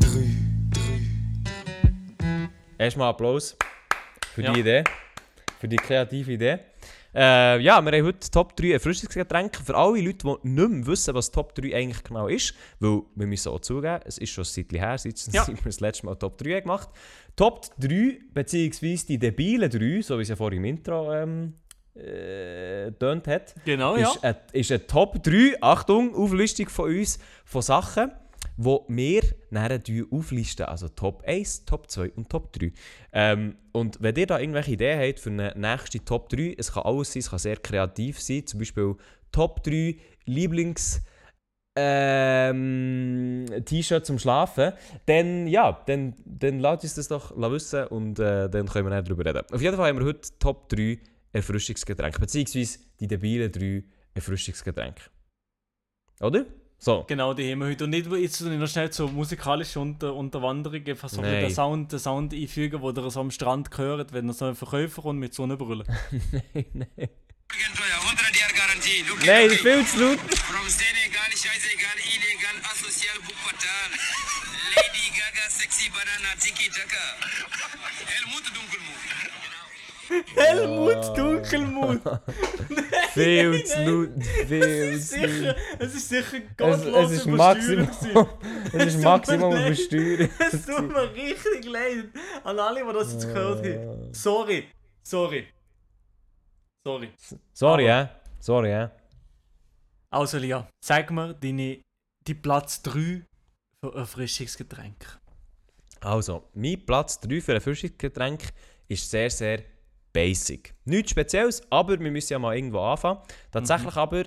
[0.00, 2.48] 3.
[2.78, 3.56] Erstmal Applaus
[4.34, 4.52] für Ja.
[4.52, 4.84] die Idee.
[5.58, 6.58] Für die kreative Idee.
[7.14, 9.62] Äh, ja, wir haben heute Top 3 Erfrischungsgetränke.
[9.62, 13.26] Für alle Leute, die nicht mehr wissen, was Top 3 eigentlich genau ist, weil wir
[13.26, 15.46] müssen auch zugeben, es ist schon ein Zeitchen her, seit Ja.
[15.48, 16.88] wir das letzte Mal Top 3 haben gemacht
[17.36, 21.54] Top 3, beziehungsweise die debilen 3, so wie es ja vorhin im Intro ähm,
[21.94, 22.90] äh,
[23.26, 24.10] hat, Genau, ja.
[24.10, 28.10] ist, ein, ist ein Top 3, Achtung, Auflistung von uns, von Sachen,
[28.56, 30.66] die wir nachher auflisten.
[30.66, 32.72] Also Top 1, Top 2 und Top 3.
[33.12, 36.84] Ähm, und wenn ihr da irgendwelche Ideen habt für eine nächste Top 3, es kann
[36.84, 38.94] alles sein, es kann sehr kreativ sein, zum Beispiel
[39.32, 41.00] Top 3 Lieblings-
[41.76, 44.72] ähm, T-Shirt zum Schlafen,
[45.06, 49.24] dann ja, dann, dann lasst uns das doch wissen und äh, dann können wir darüber
[49.24, 49.42] reden.
[49.52, 50.98] Auf jeden Fall haben wir heute Top 3
[51.32, 53.82] Erfrischungsgetränke, beziehungsweise die debilen 3
[54.14, 55.02] Erfrischungsgetränke.
[56.20, 56.46] Oder?
[56.78, 57.04] So.
[57.08, 57.84] Genau, die haben wir heute.
[57.84, 62.34] Und nicht jetzt noch schnell zur musikalischen Unter Unterwanderung, einfach so den Sound, den Sound
[62.34, 65.56] einfügen, wo ihr so am Strand hört, wenn so ein Verkäufer kommt mit so einer
[65.56, 65.84] Brille.
[66.52, 67.08] nein, nein.
[67.50, 69.04] 100 Jahre Garantie.
[69.08, 70.18] Look Nein, das viel zu laut.
[70.18, 73.90] From Senegal, scheißegal, illegal, asozial, Wuppertal.
[74.76, 77.04] Lady Gaga, sexy banana, tiki taka.
[78.06, 78.93] Helmut Dunkelmut.
[80.36, 82.00] Helmut Dunkelmut!
[83.14, 84.08] Viel zu.
[84.46, 87.88] Viel Es ist sicher, sicher Es, gottlos es ist Maximum.
[88.72, 90.30] es ist Maximum übersteuert.
[90.38, 92.08] Es tut mir richtig leid
[92.42, 94.14] an alle, die das jetzt gehört haben.
[94.14, 94.64] Sorry,
[95.02, 95.46] sorry.
[96.86, 97.10] Sorry.
[97.52, 98.10] Sorry, ja.
[98.40, 98.90] Sorry, ja.
[100.10, 101.82] Also Lia, sag mir deine,
[102.26, 103.24] die Platz 3
[103.80, 105.06] für Erfrischungsgetränke.
[106.00, 108.42] Also, mein Platz 3 für ein Frühstücksgetränk
[108.86, 109.73] ist sehr, sehr
[110.14, 110.72] basic.
[110.86, 113.18] Nichts Spezielles, aber wir müssen ja mal irgendwo anfangen.
[113.50, 114.24] Tatsächlich aber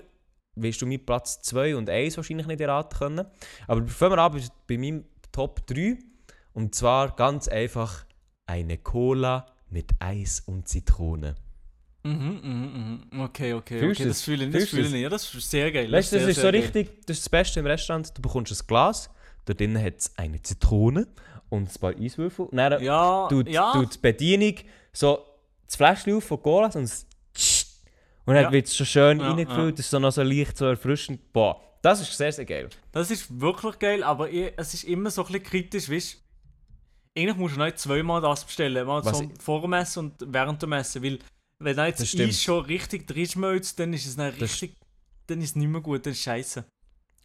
[0.55, 3.25] wirst du meinen Platz 2 und 1 wahrscheinlich nicht erraten können.
[3.67, 5.97] Aber fangen wir an bei- bei meinem Top 3.
[6.53, 8.05] Und zwar ganz einfach
[8.47, 11.35] eine Cola mit Eis und Zitrone.
[12.03, 13.21] Mhm, mhm, mhm.
[13.21, 14.07] Okay, okay, Fühlst okay.
[14.09, 14.93] Das fühle ich, das fühle ich.
[14.93, 15.91] Ja, das ist sehr geil.
[15.91, 16.61] Weißt du, das sehr, ist so geil.
[16.61, 18.17] richtig, das ist das Beste im Restaurant.
[18.17, 19.09] Du bekommst ein Glas,
[19.45, 21.07] da drinnen hat es eine Zitrone
[21.49, 22.45] und ein paar Eiswürfel.
[22.45, 23.73] Und dann Ja, tut, ja.
[23.73, 24.55] tut die Bedienung
[24.93, 25.19] so
[25.67, 27.05] das Fläschchen auf von Cola und es
[28.25, 28.51] und dann Ja.
[28.51, 29.71] wird es schon schön Ja, reingefüllt, ja.
[29.71, 31.31] das ist so noch so leicht, so erfrischend.
[31.31, 32.69] Boah, das ist sehr, sehr geil.
[32.91, 36.17] Das ist wirklich geil, aber ich, es ist immer so ein bisschen kritisch, weißt?
[37.17, 40.61] Eigentlich musst du nicht zweimal das bestellen, mal Was zum vor dem Essen und während
[40.61, 41.19] dem Essen, weil
[41.59, 42.01] wenn dann jetzt.
[42.19, 44.73] Eis schon richtig drinschmilzt, dann ist es dann Das- richtig,
[45.27, 46.65] dann ist es nicht mehr gut, dann ist es scheiße.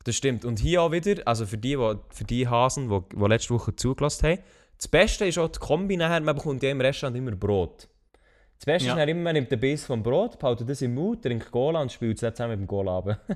[0.05, 0.45] Das stimmt.
[0.45, 3.75] Und hier auch wieder, also für die, wo, für die Hasen, die, die letzte Woche
[3.77, 4.39] zugelassen haben,
[4.79, 7.89] das Beste ist auch die Kombi nachher, man bekommt ja im Restaurant immer Brot.
[8.63, 9.03] Das Beste Ja.
[9.03, 11.91] ist immer, man nimmt den Biss vom Brot, behaltet das im Mund, trinkt Cola und
[11.91, 13.19] spielt es dann zusammen mit dem Cola ab.
[13.19, 13.27] Ich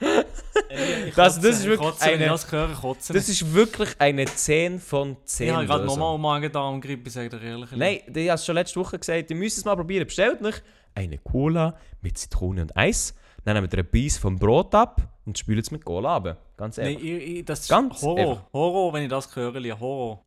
[1.14, 4.24] Das- kotze, das ist ich wirklich kotze, eine- ich das höre, Das ist wirklich eine
[4.24, 7.70] 10 von 10 Ich habe gerade nochmal Magen-Darm-Grippe, sag dir ehrlich.
[7.70, 10.04] Nein, ich habe es schon letzte Woche gesagt, ihr müsst es mal probieren.
[10.04, 10.56] Bestellt euch
[10.96, 15.38] eine Cola mit Zitrone und Eis, dann nehmt ihr einen Biss vom Brot ab und
[15.38, 16.38] spült es mit Cola ab.
[16.56, 17.04] Ganz Nein, ehrlich.
[17.04, 18.18] ich, ich, das ist Ganz Horror.
[18.30, 18.52] einfach.
[18.52, 19.78] Horror, wenn ich das höre.
[19.78, 20.24] Horror.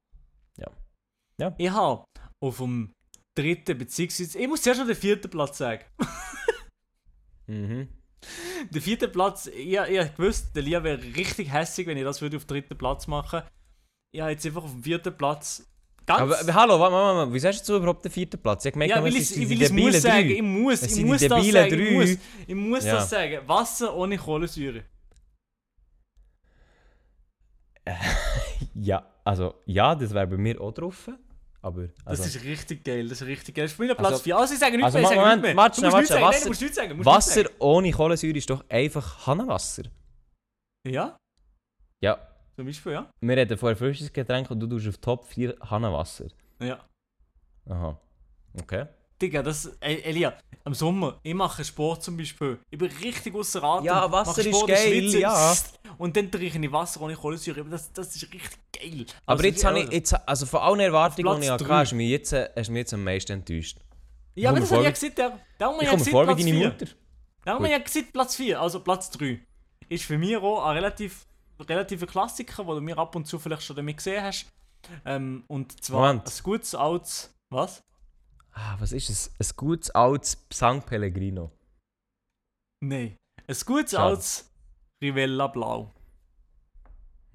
[0.57, 0.67] Ja.
[1.41, 1.53] Ja.
[1.57, 2.05] Ich habe
[2.41, 2.93] auf dem
[3.35, 5.83] dritten, beziehungsweise, ich muss zuerst noch den vierten Platz sagen.
[7.45, 7.89] Mhm.
[8.71, 12.37] Der vierte Platz, ich, ich gewusst, der Lia wäre richtig hässlich, wenn ich das würde
[12.37, 13.41] auf den dritten Platz machen.
[14.13, 15.67] Ich habe jetzt einfach auf dem vierten Platz
[16.05, 16.21] ganz...
[16.21, 18.63] Aber aber hallo, warte, warte, warte, wieso hast du überhaupt den vierten Platz?
[18.63, 20.35] Ich ja, weil es ich, sind die ich debilen sagen, drei.
[20.35, 21.91] ich muss, Es ich muss das sagen, ich drei.
[21.91, 22.17] muss,
[22.47, 22.93] ich muss Ja.
[22.95, 23.39] das sagen.
[23.45, 24.85] Wasser ohne Kohlensäure.
[28.75, 31.09] Ja, also, ja, das wäre bei mir auch drauf.
[31.65, 33.69] Aber, Das also, ist richtig geil, das ist richtig geil.
[33.69, 34.37] Spiel Platz Also- 4.
[34.37, 35.69] Also ich sage nichts also, mehr, ich sage Moment, nichts mehr.
[35.69, 36.97] du musst nichts sagen, nein, Wasser- du musst sagen.
[36.97, 39.83] musst Wasser ohne Kohlensäure ist doch einfach Hannenwasser.
[39.83, 39.95] sagen.
[40.93, 41.17] Ja,
[42.01, 43.09] Ja, zum Beispiel, ja.
[43.21, 46.25] wir reden vorher frisches Getränk und du tust auf Top 4 Hannenwasser.
[46.61, 46.85] Ja.
[47.69, 47.97] Aha.
[48.61, 48.85] Okay.
[49.23, 52.59] Digga, das, ey, Elia, am Sommer, ich mache Sport zum Beispiel.
[52.69, 53.85] Ich bin richtig außer Atem.
[53.85, 55.55] Ja, Wasser ist geil, schwitze, ja.
[55.97, 57.63] Und dann trinke ich Wasser ohne Kohlensäure.
[57.65, 59.05] Das, das ist richtig geil.
[59.25, 61.79] Aber Also, jetzt habe ich, jetzt, also von allen Erwartungen, die ich hatte, drei.
[61.79, 63.77] hast du mich jetzt, äh, hast du mich jetzt am meisten enttäuscht.
[64.35, 65.25] Ja, aber das habe ich ja gesagt, der,
[65.67, 66.67] habe Ich ja komme vor wie deine 4.
[66.67, 66.85] Mutter.
[66.85, 66.93] Darum
[67.45, 67.47] Gut.
[67.47, 69.39] habe ich ja gesagt, Platz 4, also Platz 3.
[69.89, 71.25] Ist für mich auch ein relativ,
[71.59, 74.47] relativer Klassiker, den du mir ab und zu vielleicht schon damit gesehen hast.
[75.05, 76.27] Ähm, und zwar Moment.
[76.27, 77.33] ein gutes altes.
[77.49, 77.81] Was?
[78.53, 79.31] Ah, was ist es?
[79.39, 81.51] Ein gutes altes San Pellegrino.
[82.81, 83.15] Nein.
[83.47, 84.03] Ein gutes Schade.
[84.03, 84.49] altes
[85.03, 85.93] Rivella Blau.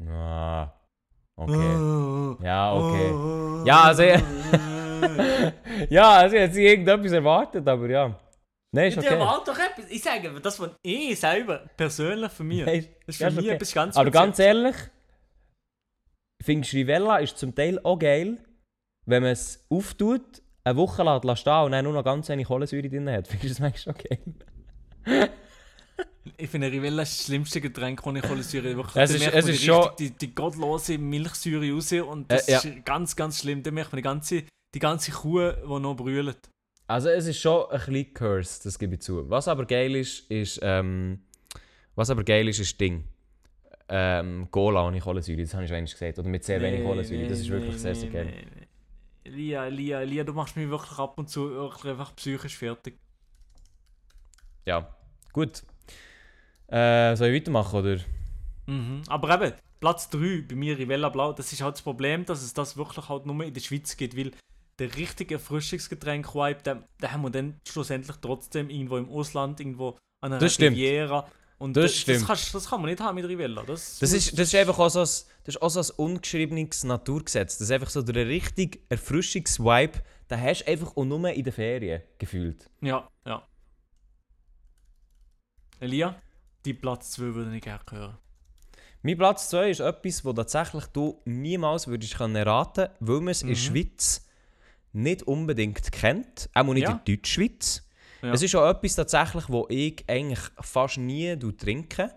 [0.07, 0.73] Ah,
[1.37, 1.77] okay.
[1.77, 2.37] Oh.
[2.43, 3.67] Ja, okay.
[3.67, 4.03] Ja, also,
[5.91, 8.19] ja, also ich hätte irgendetwas erwartet, aber ja.
[8.71, 9.15] Nein, ist Ich okay.
[9.15, 9.91] erwarte doch etwas.
[9.91, 12.65] Ich sage, das, was ich selber persönlich für mich.
[12.65, 13.55] Nein, Das ist ja, für mich okay.
[13.55, 14.77] etwas ganz Aber ganz Spezielles.
[14.77, 14.91] ehrlich,
[16.45, 18.39] findest du Rivella ist zum Teil auch geil,
[19.07, 22.47] wenn man es auftut, eine Woche lässt lässt stehen und dann nur noch ganz wenig
[22.47, 23.27] Kohlensäure drin hat.
[23.29, 25.29] Findest du das manchmal geil?
[26.37, 28.85] Ich finde Rivella ist das schlimmste Getränk ohne Kohlensäure.
[28.95, 32.59] Es ist- es ist schon- Die, die gottlose Milchsäure raus und das Äh, ja.
[32.59, 33.63] ist ganz, ganz schlimm.
[33.63, 34.43] Da merkt man die ganze,
[34.75, 36.39] die ganze Kuh, die noch brüllt.
[36.87, 39.29] Also es ist schon ein bisschen cursed, das gebe ich zu.
[39.29, 41.21] Was aber geil ist, ist, ähm,
[41.95, 43.05] was aber geil ist, ist Ding.
[43.89, 46.19] Ähm, Cola ohne Kohlensäure, das habe ich schon gesagt.
[46.19, 48.27] Oder mit sehr wenig Nee, Kohlensäure, nee, das ist wirklich nee, sehr, sehr geil.
[48.27, 48.67] nee.
[49.29, 52.99] Lia, Lia, Lia, du machst mich wirklich ab und zu einfach psychisch fertig.
[54.67, 54.95] Ja,
[55.33, 55.63] gut.
[56.67, 57.99] Äh, soll ich weitermachen, oder?
[58.67, 59.03] Mhm.
[59.09, 62.53] Aber eben, Platz 3 bei mir Rivella Blau, das ist halt das Problem, dass es
[62.53, 64.33] das wirklich halt nur in der Schweiz gibt, weil
[64.79, 70.33] der richtige Erfrischungsgetränk-Vibe, den, den haben wir dann schlussendlich trotzdem irgendwo im Ausland, irgendwo an
[70.33, 70.77] einer Das stimmt.
[71.59, 72.21] Und Das das, stimmt.
[72.21, 73.63] Das, kannst, das kann man nicht haben mit Rivella.
[73.65, 75.05] Das, Das ist, das ist einfach auch so ein,
[75.45, 77.59] das ist auch so ein ungeschriebenes Naturgesetz.
[77.59, 81.53] Das ist einfach so der richtige Erfrischungsvibe, den hast du einfach auch nur in den
[81.53, 82.71] Ferien gefühlt.
[82.81, 83.43] Ja, ja.
[85.81, 86.21] Elia,
[86.65, 88.19] die Platz 2 würde ich gerne hören.
[89.03, 93.43] Mein Platz 2 ist etwas, wo tatsächlich du niemals würdest können erraten weil man es
[93.43, 94.27] in der Schweiz
[94.93, 96.49] nicht unbedingt kennt.
[96.55, 96.91] Auch nicht Ja.
[96.93, 97.88] in der Deutschschweiz.
[98.23, 98.33] Ja.
[98.33, 102.11] Es ist auch etwas tatsächlich, wo ich eigentlich fast nie trinke.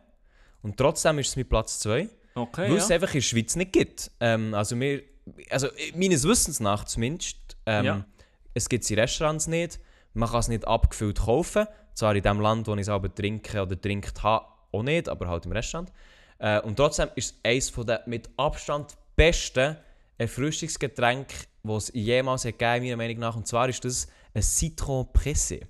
[0.62, 2.10] Und trotzdem ist es mein Platz 2.
[2.34, 2.96] Okay, Weil es ja.
[2.96, 4.12] einfach in der Schweiz nicht gibt.
[4.20, 5.04] Ähm, also, wir,
[5.50, 7.38] also meines Wissens nach zumindest.
[7.66, 8.06] Ähm, Ja.
[8.54, 9.80] Es gibt es in Restaurants nicht.
[10.14, 11.68] Man kann es nicht abgefüllt kaufen.
[11.94, 15.28] Zwar in dem Land, wo ich es aber trinke oder trinkt habe, auch nicht, aber
[15.28, 15.92] halt im Restaurant.
[16.40, 19.78] Äh, und trotzdem ist es eines von der mit Abstand besten
[20.18, 23.36] Erfrischungsgetränke, die es jemals hat gegeben meiner Meinung nach.
[23.36, 25.62] Und zwar ist das ein Citron Pressé.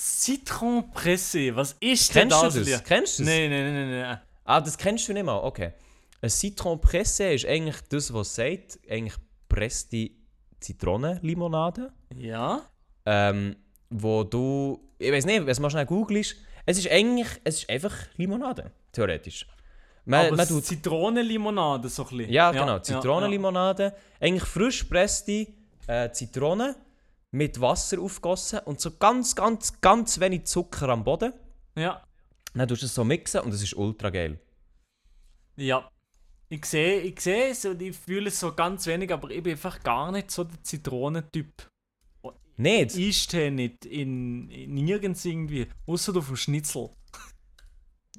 [0.00, 2.70] Citron Pressé, was ist denn Kennst du das?
[2.70, 2.84] das?
[2.84, 3.32] Kennst du das?
[3.32, 4.20] Nein, nein, nein, nein.
[4.44, 5.36] Ah, das kennst du nicht mal?
[5.36, 5.74] Okay.
[6.22, 8.78] Ein Citron Pressé ist eigentlich das, was sagt.
[8.88, 10.10] Eigentlich gepresste
[10.58, 11.92] Zitronenlimonade.
[12.16, 12.62] Ja.
[13.04, 13.56] Ähm,
[13.90, 17.70] wo du, ich weiß nicht, wenn du mal schnell googelst, es ist eigentlich, es ist
[17.70, 19.46] einfach Limonade, theoretisch.
[20.06, 22.32] Man, Aber man tut, Zitronenlimonade so ein bisschen.
[22.32, 25.46] ja, genau, Zitronenlimonade, eigentlich frisch gepresste
[25.86, 26.74] äh, Zitronen
[27.32, 31.32] mit Wasser aufgossen und so ganz, ganz, ganz wenig Zucker am Boden.
[31.76, 32.04] Ja.
[32.54, 34.40] Dann tust du es so mixen und es ist ultra geil.
[35.56, 35.88] Ja.
[36.48, 39.52] Ich sehe ich sehe es und ich fühle es so ganz wenig, aber ich bin
[39.52, 41.70] einfach gar nicht so der Zitronentyp.
[42.56, 42.96] Nicht?
[42.96, 46.90] Ich stehe nicht in, in nirgends irgendwie, außer auf dem Schnitzel.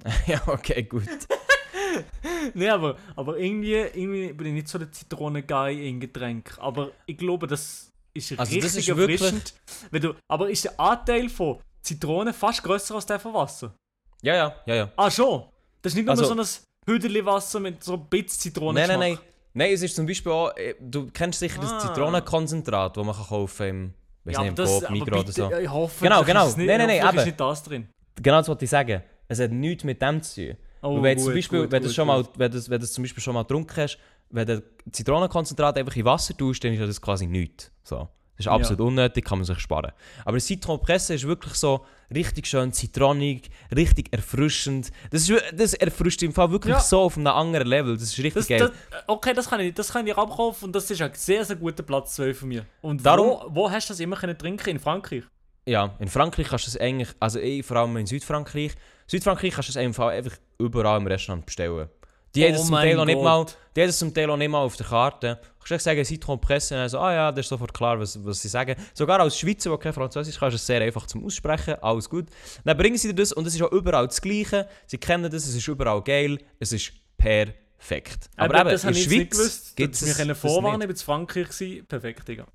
[0.27, 1.03] ja, okay, gut.
[2.55, 6.57] nee, aber, aber irgendwie, irgendwie bin ich nicht so der Zitronenguy in Getränk.
[6.57, 9.53] Aber ich glaube, das ist Also das richtig ist wirklich- erfrischend.
[9.91, 13.73] Wenn du, aber ist der Anteil von Zitrone fast größer als der von Wasser?
[14.21, 14.91] Ja, ja, ja, ja.
[14.95, 15.45] Ah, schon?
[15.81, 16.47] Das ist nicht nur Also- so ein
[16.87, 18.79] Hüdeli Wasser mit so ein bisschen Zitrone.
[18.79, 19.19] Nein, nein, nein.
[19.53, 21.79] Nein, es ist zum Beispiel auch, äh, du kennst sicher das Ah.
[21.79, 23.93] Zitronenkonzentrat, das man kann kaufen im,
[24.23, 25.51] weiß Ja, nicht, im das, Coop, Migros oder so.
[25.57, 26.47] Ich hoffe, Genau, genau.
[26.47, 27.87] Ist nicht, Nein, nein, nein, ist nicht das drin.
[28.21, 29.03] Genau das wollte ich sagen.
[29.27, 30.57] Es hat nichts mit dem zu tun.
[30.83, 32.31] Oh, wenn, du zum gut, Beispiel, gut, wenn, du gut, schon mal, gut.
[32.37, 33.97] wenn, du, wenn du es zum Beispiel schon mal getrunken hast,
[34.31, 37.71] wenn du Zitronenkonzentrat einfach in Wasser tust, dann ist ja das quasi nichts.
[37.83, 38.07] So.
[38.37, 38.53] Das ist Ja.
[38.53, 39.91] absolut unnötig, kann man sich sparen.
[40.25, 44.91] Aber das Zitronenpresse ist wirklich so richtig schön zitronig, richtig erfrischend.
[45.11, 46.79] Das, ist, das erfrischt im Fall wirklich Ja.
[46.79, 47.93] so auf einem anderen Level.
[47.93, 48.59] Das ist richtig Das, geil.
[48.59, 51.55] das, okay, das kann ich, das kann ich abkaufen und das ist ein sehr, sehr
[51.57, 52.65] guter Platz 2 von mir.
[52.81, 54.69] Und Darum- wo, wo hast du das immer können trinken?
[54.69, 55.23] In Frankreich?
[55.67, 58.71] Ja, in Frankreich kannst du es eigentlich, also ich, vor allem in Südfrankreich,
[59.05, 61.89] Südfrankreich kannst du es einfach, einfach überall im Restaurant bestellen.
[62.35, 64.29] Die haben Oh das zum mein Teil auch nicht mal, die haben das zum Teil
[64.29, 65.39] auch nicht mal auf der Karte.
[65.59, 68.23] Du kannst sagen, Citron Presse, und dann so, ah ja, das ist sofort klar, was,
[68.25, 68.75] was sie sagen.
[68.93, 72.27] Sogar als Schweizer, der kein Französisch kann, ist es sehr einfach zum Aussprechen, alles gut.
[72.63, 74.67] Dann bringen sie dir das und es ist auch überall das Gleiche.
[74.87, 78.29] Sie kennen das, es ist überall geil, es ist perfekt.
[78.37, 79.75] Aber, eben, das in der Schweiz gewusst.
[79.75, 81.49] gibt es wir können vorwarnen, ich bin in Frankreich.
[81.49, 81.85] Gewesen.
[81.85, 82.47] Perfekt, Digga.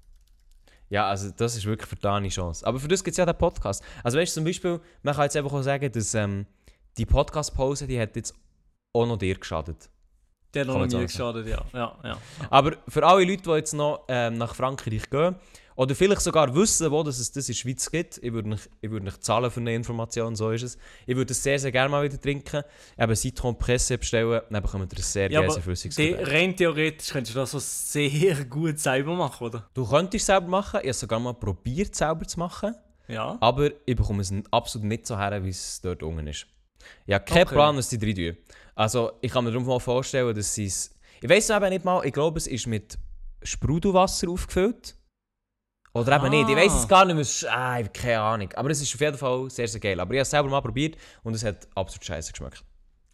[0.88, 2.64] Ja, also das ist wirklich für deine Chance.
[2.66, 3.82] Aber für das gibt es ja den Podcast.
[4.04, 6.46] Also weißt du, zum Beispiel, man kann jetzt einfach auch sagen, dass ähm,
[6.96, 8.34] die Podcast-Pause, die hat jetzt
[9.02, 9.88] auch noch dir geschadet.
[10.54, 11.64] Der hat Kann noch auch geschadet, ja.
[11.72, 12.18] ja, ja.
[12.50, 15.36] Aber für alle Leute, die jetzt noch ähm, nach Frankreich gehen,
[15.76, 18.70] oder vielleicht sogar wissen, wo dass es das in der Schweiz gibt, ich würde nicht,
[18.80, 20.78] ich würde nicht zahlen für eine Information, so ist es.
[21.06, 22.62] Ich würde es sehr, sehr gerne mal wieder trinken.
[22.98, 27.40] Eben Citron Presse bestellen, dann bekommt ihr ein sehr Ja, flüssiges rein theoretisch könntest du
[27.40, 29.68] das so sehr gut selber machen, oder?
[29.74, 32.74] Du könntest es selber machen, ich habe es sogar mal probiert, selber zu machen.
[33.06, 33.36] Ja.
[33.40, 36.46] Aber ich bekomme es absolut nicht so her, wie es dort unten ist.
[37.04, 37.54] Ich habe keinen Okay.
[37.54, 38.36] Plan, was die drei tun.
[38.76, 40.94] Also, ich kann mir darum mal vorstellen, dass sie es.
[41.20, 42.98] Ich weiß es eben nicht mal, ich glaube, es ist mit
[43.42, 44.96] Sprudelwasser aufgefüllt.
[45.94, 46.50] Oder eben nicht.
[46.50, 46.88] Ich weiß es Ah.
[46.88, 47.22] gar nicht mehr.
[47.22, 48.52] Es Ah, ich habe keine Ahnung.
[48.54, 49.98] Aber es ist auf jeden Fall sehr, sehr geil.
[49.98, 52.62] Aber ich habe es selber mal probiert und es hat absolut scheiße geschmeckt.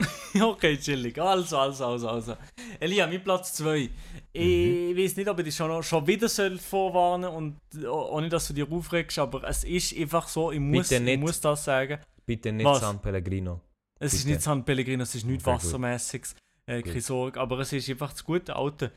[0.40, 1.16] Okay, chillig.
[1.20, 2.37] Also, also, also, also.
[2.81, 3.88] Elia, mein Platz 2.
[4.33, 8.48] Ich weiß nicht, ob ich dich schon, schon wieder soll vorwarnen und oh, ohne, dass
[8.48, 12.01] du dich aufregst, aber es ist einfach so, ich muss, ich muss das sagen.
[12.25, 12.81] Bitte nicht Was?
[12.81, 13.61] San Pellegrino.
[14.05, 15.57] Es ist nicht San Pellegrino, es ist nichts Okay.
[15.57, 16.35] Wassermäßiges.
[16.67, 17.01] Äh, keine.
[17.01, 18.93] Sorge, aber es ist einfach das gute Alte.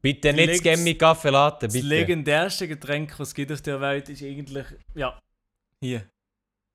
[0.00, 1.86] Bitte nicht das Gemmi Kaffee Latte, Das bitte.
[1.86, 5.18] legendärste Getränk, was es gibt auf der Welt, ist eigentlich, ja,
[5.80, 6.08] hier.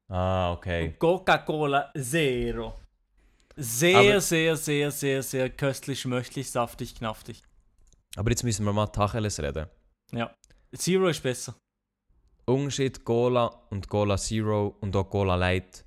[0.09, 0.93] Ah, okay.
[0.97, 2.75] Coca-Cola Zero.
[3.57, 7.41] Sehr, Aber- sehr, sehr, sehr, sehr köstlich, schmöchtlich, saftig, knaftig.
[8.15, 9.67] Aber jetzt müssen wir mal Tacheles reden.
[10.11, 10.33] Ja.
[10.75, 11.55] Zero ist besser.
[12.45, 15.83] Unterschied Cola und Cola Zero und auch Cola Light.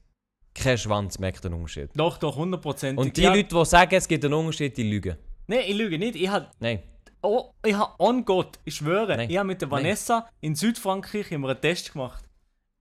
[0.54, 1.90] Kein Schwanz merkt den Unterschied.
[1.94, 2.96] Doch, doch, 100%.
[2.96, 5.16] Und die ja, Leute, die sagen, es gibt einen Unterschied, die lügen.
[5.46, 6.16] Nein, ich lüge nicht.
[6.16, 6.80] Ich habe Nein.
[7.22, 9.30] oh, ich hab on Gott, ich schwöre, Nein.
[9.30, 9.84] ich habe mit der Nein.
[9.84, 12.24] Vanessa in Südfrankreich immer einen Test gemacht.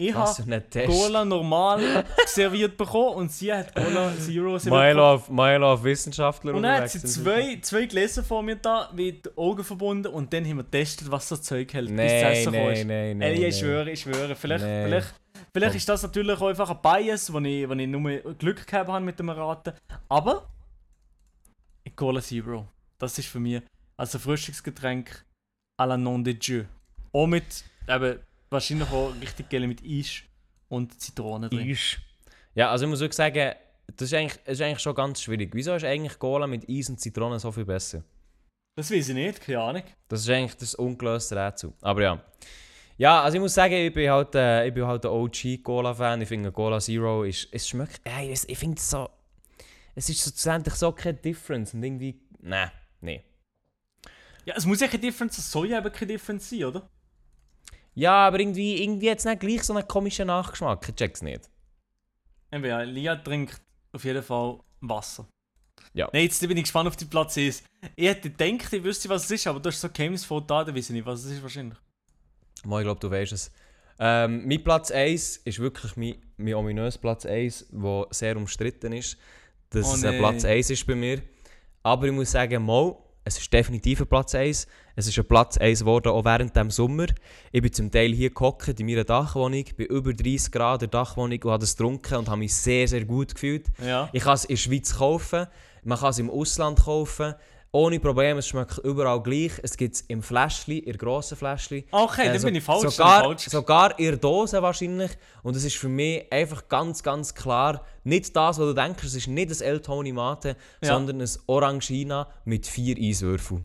[0.01, 0.63] Ich Was habe.
[0.88, 4.82] Cola normal serviert bekommen und sie hat Cola Zero serviert.
[4.95, 8.89] Milo auf, Milo auf Wissenschaftler Und dann hat sie zwei, zwei Gläser vor mir da,
[8.95, 12.08] mit den Augen verbunden und dann haben wir getestet, was das Zeug hält, bis Nein,
[12.08, 13.27] Essen gekommen nein, nein, nein.
[13.29, 13.51] Ey, ich nein.
[13.51, 14.36] schwöre, ich schwöre.
[14.38, 14.86] Vielleicht, Nee.
[14.86, 15.13] vielleicht,
[15.53, 18.89] vielleicht ist das natürlich auch einfach ein Bias, wo ich, wo ich nur Glück gehabt
[18.89, 19.73] habe mit dem Raten.
[20.07, 20.49] Aber
[21.95, 23.62] Cola Zero, das ist für mich
[23.97, 25.25] als ein Frühstücksgetränk
[25.77, 26.63] à la nom de Dieu.
[27.12, 30.21] Auch mit, eben, wahrscheinlich auch richtig geil mit Eis
[30.69, 31.69] und Zitrone drin.
[31.69, 31.97] Eis.
[32.55, 33.53] Ja, also ich muss wirklich sagen,
[33.88, 35.50] das ist eigentlich, das ist eigentlich schon ganz schwierig.
[35.54, 38.04] Wieso ist eigentlich Cola mit Eis und Zitrone so viel besser?
[38.77, 39.83] Das weiß ich nicht, keine Ahnung.
[40.08, 41.73] Das ist eigentlich das ungelöste Rätsel.
[41.81, 42.23] Aber ja.
[43.00, 46.21] Ja, also ich muss sagen, ich bin halt, äh, ich bin halt ein OG-Cola-Fan.
[46.21, 49.10] Ich finde Cola Zero ist, es schmeckt, ey, es- ich finde es so,
[49.95, 52.69] es ist schlussendlich so keine Difference und irgendwie, nein,
[53.00, 53.23] nee.
[54.43, 56.89] Ja, es muss ja keine Differenz, es soll ja eben keine Differenz sein, oder?
[57.95, 60.87] Ja, aber irgendwie, irgendwie hat es nicht gleich so einen komischen Nachgeschmack.
[60.89, 61.50] Ich check's nicht.
[62.52, 63.62] Eben, ja, Lia trinkt
[63.93, 65.25] auf jeden Fall Wasser.
[65.93, 66.10] Ja.
[66.12, 67.63] Nein, jetzt bin ich gespannt auf die Platz 1.
[67.95, 70.75] Ich hätte gedacht, ich wüsste, was es ist, aber du hast so geheimnisvoll da, dann
[70.75, 71.77] weiß ich nicht, was es ist wahrscheinlich.
[72.65, 73.51] Mal, ich glaube, du weißt es.
[73.99, 79.17] Ähm, mein Platz 1 ist wirklich mein, mein ominöser Platz 1, der sehr umstritten ist.
[79.71, 80.17] Dass Oh es ein.
[80.17, 81.21] Platz 1 ist bei mir.
[81.83, 82.95] Aber ich muss sagen, mal,
[83.25, 84.67] es ist definitiv ein Platz 1.
[84.95, 87.07] Es ist ein Platz 1 geworden, auch während dem Sommer.
[87.51, 90.99] Ich bin zum Teil hier gehockt in meiner Dachwohnung, bei über 30 Grad in der
[90.99, 93.67] Dachwohnung und habe es getrunken und habe mich sehr, sehr gut gefühlt.
[93.85, 94.10] Ja.
[94.13, 95.47] Ich kann es in der Schweiz kaufen,
[95.83, 97.35] man kann es im Ausland kaufen.
[97.71, 99.51] Ohne Probleme, es schmeckt überall gleich.
[99.61, 101.83] Es gibt es im Fläschchen, in grossen Fläschchen.
[101.91, 102.95] Okay, Äh, so- bin ich falsch.
[102.95, 103.45] Sogar, falsch.
[103.47, 105.11] sogar in der Dose wahrscheinlich.
[105.43, 109.03] Und es ist für mich einfach ganz, ganz klar nicht das, was du denkst.
[109.03, 110.93] Es ist nicht ein El Toni Mate, Ja.
[110.93, 113.63] sondern ein Orangina mit vier Eiswürfeln.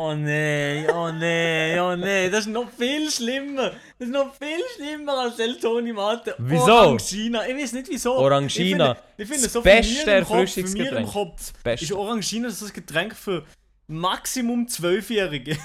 [0.00, 3.72] Oh nein, oh nein, oh nein, das ist noch viel schlimmer.
[3.98, 6.36] Das ist noch viel schlimmer als El Toni Mate.
[6.38, 6.72] Wieso?
[6.72, 8.14] Orangina, ich weiß nicht wieso.
[8.14, 8.92] Orangina.
[8.92, 11.12] Ich finde, ich finde Das so beste im Kopf, Erfrischungsgetränk.
[11.12, 11.84] Kopf Beste.
[11.84, 13.44] ist Orangina so ein Getränk für
[13.88, 15.58] Maximum Zwölfjährige.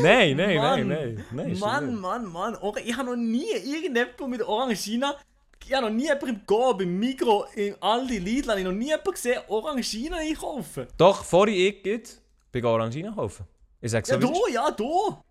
[0.00, 0.56] Nein, nein, Mann.
[0.56, 1.24] nein, nein.
[1.32, 1.96] nein ist Mann.
[1.96, 2.54] Mann, Mann.
[2.54, 5.16] Or ich habe noch nie irgendjemanden mit Orangina.
[5.66, 8.70] Ich habe noch nie jemanden im Go, beim Migro, in Aldi, Lidl, habe ich noch
[8.70, 10.86] nie jemanden gesehen, Orangina einkaufen.
[10.96, 11.82] Doch, vor ich
[12.52, 13.46] ich Orangina kaufen.
[13.80, 14.54] Ich sag's Ja, so, ist.
[14.54, 15.22] ja, da.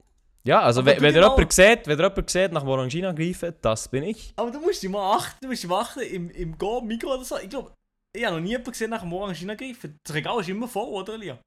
[0.43, 3.11] Ja, also wenn, du wenn ihr genau- jemanden seht, wenn ihr jemanden seht, nach Orangina
[3.13, 4.34] greifen, das bin ich.
[4.36, 7.16] Aber du musst dich mal achten, du musst dich mal achten, im, im Go, Migro
[7.16, 7.38] oder so.
[7.39, 7.72] Ich glaube,
[8.16, 9.97] ich habe noch nie jemanden gesehen, nach Orangina greifen.
[10.03, 11.39] Das Regal ist immer voll, oder, Elia?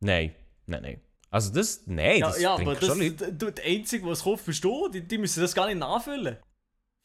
[0.00, 0.34] Nein,
[0.66, 1.00] nein, nein.
[1.30, 3.32] Also das, nein, Ja, das ja aber das, schon Leute.
[3.32, 4.88] du, der Einzige, es kauft, bist du.
[4.88, 6.36] Die, die müssen das gar nicht nachfüllen.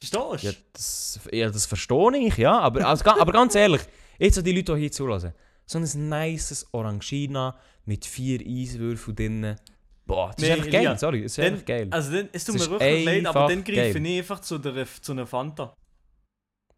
[0.01, 0.47] Verstehst du?
[0.47, 2.59] Ja, das, ja, das verstehe ich, ja.
[2.59, 3.81] Aber, also, aber ganz ehrlich,
[4.19, 5.33] jetzt so die Leute, die hier zulassen.
[5.69, 7.55] So ein nices Orangina
[7.85, 9.55] mit vier Eiswürfeln drin.
[10.05, 11.87] Boah, das Nee, ist einfach geil, sorry, das ist Dann- einfach geil.
[11.91, 14.05] Also dann, es tut Das mir wirklich leid, aber dann greife geil.
[14.05, 15.73] ich einfach zu, der, zu einer Fanta.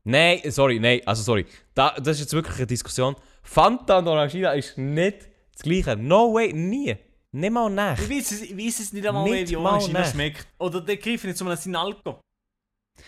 [0.04, 1.46] Nein, sorry, nein, also sorry.
[1.76, 3.16] Da, das ist jetzt wirklich eine Diskussion.
[3.44, 5.96] Fanta und Orangina ist nicht das gleiche.
[5.96, 6.96] No way, nie.
[7.32, 8.00] Nicht mal nach.
[8.00, 10.48] Ich weiß es, ich weiß es nicht einmal, Nicht wie Orangina schmeckt.
[10.58, 12.20] Oder der greife ich nicht zu einem Sinalco.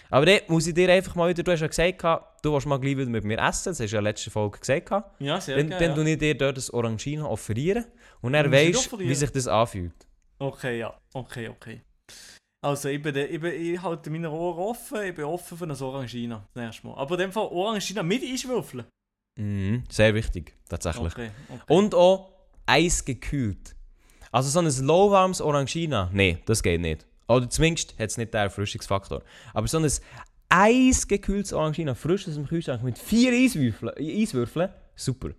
[0.09, 2.03] Aber dann muss ich dir einfach mal wieder, du hast ja gesagt,
[2.43, 4.91] du willst mal gleich wieder mit mir essen, das hast du ja letzte Folge gesagt.
[5.19, 5.79] Ja, sehr Dann, geil.
[5.79, 5.95] dann ja.
[5.95, 7.85] tue ich dir dort das Orangina offerieren
[8.21, 9.93] und er weißt, wie sich das anfühlt.
[10.39, 10.93] Okay, ja.
[11.13, 11.81] Okay, okay.
[12.63, 15.65] Also, ich, bin, der- ich, bin, ich halte meine Ohren offen, ich bin offen für
[15.65, 16.47] ein Orangina.
[16.53, 16.95] Das nächste Mal.
[16.95, 18.85] Aber in dem Fall Orangina mit Eiswürfeln.
[19.39, 21.11] Mhm, sehr wichtig, tatsächlich.
[21.13, 21.73] Okay, okay.
[21.73, 22.31] Und auch
[22.65, 23.75] eisgekühlt.
[24.31, 27.05] Also so ein lauwarmes Orangina, nee, das geht nicht.
[27.35, 29.21] Oder zumindest hat es nicht den Erfrischungsfaktor.
[29.53, 29.89] Aber so ein
[30.49, 35.29] eisgekühltes Orangina, frisch aus dem Kühlschrank mit vier Eiswürfeln, Eiswürfeln super.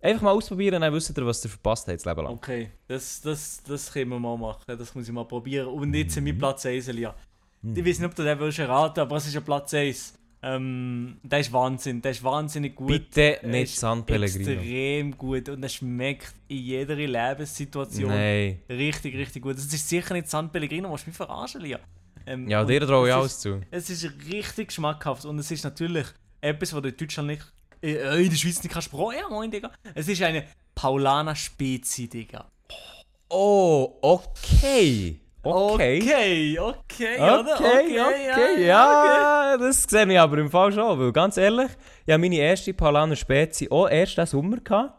[0.00, 2.34] Einfach mal ausprobieren, dann wisst ihr, was ihr verpasst habt das Leben lang.
[2.34, 4.62] Okay, das, das, das können wir mal machen.
[4.66, 5.66] Das muss ich mal probieren.
[5.68, 6.14] Und jetzt Mhm.
[6.14, 7.14] sind wir Platz 1, Elia.
[7.62, 10.14] Ich weiß nicht, ob du den willst erraten, aber es ist ein Platz 1.
[10.46, 12.88] Ähm, der ist Wahnsinn, der ist wahnsinnig gut.
[12.88, 14.50] Bitte nicht San Pellegrino.
[14.50, 18.60] Extrem gut und er schmeckt in jeder Lebenssituation Nein.
[18.68, 19.56] richtig, richtig gut.
[19.56, 21.80] Das ist sicher nicht San Pellegrino, was mich verarschen, Lia.
[22.26, 23.60] Ähm, Ja, dir traue ich es alles zu.
[23.70, 26.06] Es ist richtig schmackhaft und es ist natürlich
[26.42, 29.16] etwas, was du in Deutschland nicht, äh, in der Schweiz nicht kannst brauchen.
[29.18, 29.70] Ja, moin, Digga.
[29.94, 32.50] Es ist eine Paulaner Spezi, Digga.
[33.30, 35.20] Oh, okay.
[35.44, 36.00] Okay.
[36.02, 37.54] Okay, okay, oder?
[37.54, 41.70] Okay, okay, ja, das sehe ich aber im Fall schon, weil ganz ehrlich,
[42.06, 44.94] ich habe meine erste Paulaner Spezi auch erst diesen Sommer gehabt.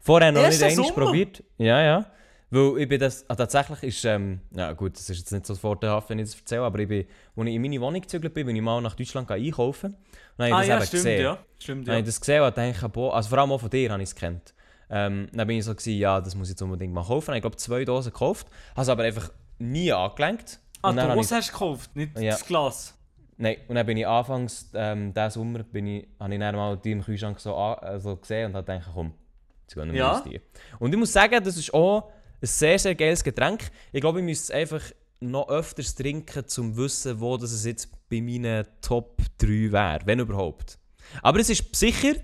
[0.00, 1.44] Vorher noch Erst nicht einmal probiert.
[1.58, 2.06] Ja, ja.
[2.52, 5.54] Weil ich bin das, ah, tatsächlich ist, ähm, ja gut, das ist jetzt nicht so
[5.54, 8.46] vorteilhaft, wenn ich das erzähle, aber ich bin, als ich in meine Wohnung gezügelt bin,
[8.46, 9.92] bin ich mal nach Deutschland einkaufen.
[9.92, 9.96] Und
[10.38, 11.22] dann habe Ah ich ja, das eben stimmt, gesehen.
[11.22, 11.38] ja.
[11.60, 12.00] Stimmt, Dann habe ja.
[12.00, 14.14] ich das gesehen und dachte, boah, also vor allem auch von dir habe ich es
[14.14, 14.54] gekannt.
[14.88, 17.34] Ähm, dann bin ich so, gewesen, ja, das muss ich jetzt unbedingt mal kaufen.
[17.34, 19.30] Ich glaube, zwei Dosen gekauft, habe es aber einfach
[19.60, 20.60] nie angelenkt.
[20.82, 22.30] Ah, Und du hast du gekauft, nicht Ja.
[22.32, 22.96] das Glas.
[23.36, 26.76] Nein, und dann bin ich anfangs, ähm, diesen Sommer, bin ich, habe ich dann mal
[26.76, 29.14] die im Kühlschrank so, also gesehen und habe gedacht, komm,
[29.62, 30.14] jetzt gehen wir Ja.
[30.16, 30.20] ja.
[30.20, 30.40] die.
[30.78, 32.10] Und ich muss sagen, das ist auch
[32.42, 33.70] ein sehr, sehr geiles Getränk.
[33.92, 34.82] Ich glaube, ich müsste es einfach
[35.20, 40.00] noch öfters trinken, um zu wissen, wo das es jetzt bei meinen Top 3 wäre,
[40.04, 40.78] wenn überhaupt.
[41.22, 42.14] Aber es ist sicher,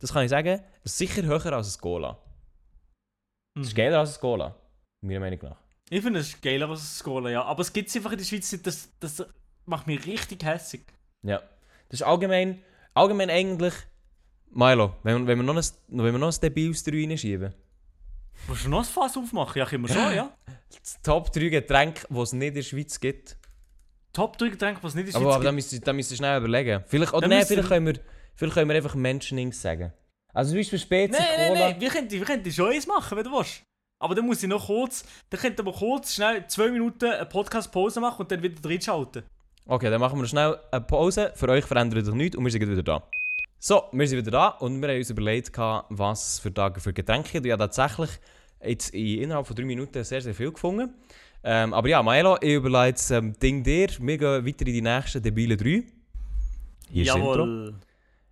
[0.00, 2.18] das kann ich sagen, sicher höher als ein Cola.
[3.56, 3.76] Es ist Mhm.
[3.76, 4.56] geiler als ein Cola,
[5.02, 5.56] meiner Meinung nach.
[5.90, 7.42] Ich finde es geiler als das Cola, ja.
[7.44, 8.66] Aber es gibt es einfach in der Schweiz nicht.
[8.66, 9.24] Das, das
[9.66, 10.84] macht mich richtig hässig.
[11.22, 11.38] Ja.
[11.88, 12.62] Das ist allgemein,
[12.94, 13.74] allgemein eigentlich,
[14.50, 17.54] Milo, wenn, wenn wir noch ein, wenn wir noch ein debiles 3 reinschieben.
[18.46, 19.58] Willst du noch ein Fass aufmachen?
[19.58, 20.34] Ja, können wir schon, ja.
[20.82, 23.36] Das Top 3 Getränke, die es nicht in der Schweiz gibt.
[24.12, 25.72] Top 3 Getränke, was nicht in der Aber, Schweiz aber gibt.
[25.72, 26.82] ihr, da müsst ihr schnell überlegen.
[26.86, 28.00] Vielleicht, oder nein, vielleicht, können wir,
[28.34, 29.92] vielleicht können wir einfach Menschenings sagen.
[30.32, 33.24] Also zum Beispiel Spezi, Nein, nein, nein, wir könnten, wir könnten schon eins machen, wenn
[33.24, 33.62] du willst.
[33.98, 38.00] Aber dann muss ich noch kurz, dann könnten wir kurz schnell zwei Minuten eine Podcast-Pause
[38.00, 39.22] machen und dann wieder reinschalten.
[39.66, 41.32] Okay, dann machen wir schnell eine Pause.
[41.34, 43.02] Für euch verändert sich nichts und wir sind wieder da.
[43.58, 47.38] So, wir sind wieder da und wir haben uns überlegt, was für Tage für Getränke.
[47.38, 48.10] Ich habe tatsächlich
[48.62, 50.92] jetzt in, innerhalb von drei Minuten sehr, sehr viel gefunden.
[51.42, 53.88] Ähm, aber ja, Maelo, ich überlege jetzt ähm, Ding dir.
[54.00, 55.84] Wir gehen weiter in die nächsten debilen drei.
[56.90, 57.38] Hier ist das Intro.
[57.38, 57.74] Jawohl.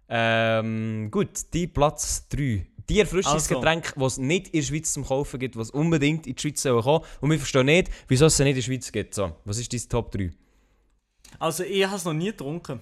[0.09, 2.67] Ähm, gut, die Platz 3.
[2.89, 3.55] Die erfrischendes Also.
[3.57, 6.62] Getränk, das es nicht in der Schweiz zum Kaufen gibt, was unbedingt in die Schweiz
[6.62, 7.05] soll kommen.
[7.20, 9.14] Und wir verstehen nicht, wieso es nicht in der Schweiz gibt.
[9.14, 10.30] So, was ist dein Top 3?
[11.39, 12.80] Also ich habe es noch nie getrunken.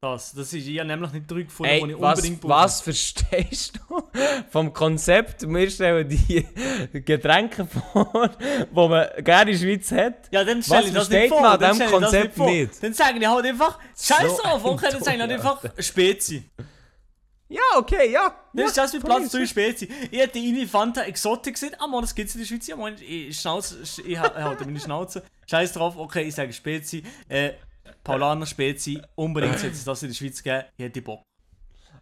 [0.00, 2.52] Das, das ist, ich habe nämlich nicht drei gefunden, Ey, die ich was, unbedingt brauche.
[2.52, 4.00] was verstehst du
[4.50, 5.42] vom Konzept?
[5.48, 6.46] Wir stellen die
[7.04, 10.28] Getränke vor, die man gerne in der Schweiz hat.
[10.30, 11.40] Ja, dann stelle ich das nicht vor.
[11.40, 12.48] man an dann ich das Konzept vor.
[12.48, 12.80] nicht?
[12.80, 16.44] Dann sagen die halt einfach, scheiß So drauf, okay, dann sagen die halt einfach Spezi.
[17.50, 18.34] Ja, okay, ja.
[18.52, 19.88] Dann ja, ist das von Platz mir 3 Spezi.
[20.10, 22.66] Ich hätte Ini Fanta Exotic gesehen, ah man, das gibt's in der Schweiz.
[22.66, 25.22] Ja, man, ich, Schnauze, ich, ha- halte meine Schnauze.
[25.50, 27.02] Scheiß drauf, okay, ich sage Spezi.
[27.28, 27.52] Äh,
[28.04, 30.64] Paulaner Spezi, unbedingt sollte es das in der Schweiz geben.
[30.76, 31.22] Ich hätte Bock.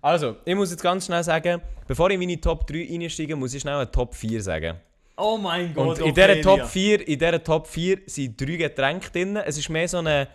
[0.02, 3.54] Also, ich muss jetzt ganz schnell sagen, bevor ich in meine Top 3 einsteige, muss
[3.54, 4.80] ich schnell eine Top 4 sagen.
[5.16, 6.66] Oh mein Und Gott, in okay, dieser Top Elia.
[6.66, 9.36] 4, in dieser Top 4 sind drei Getränke drin.
[9.36, 10.28] Es ist mehr so eine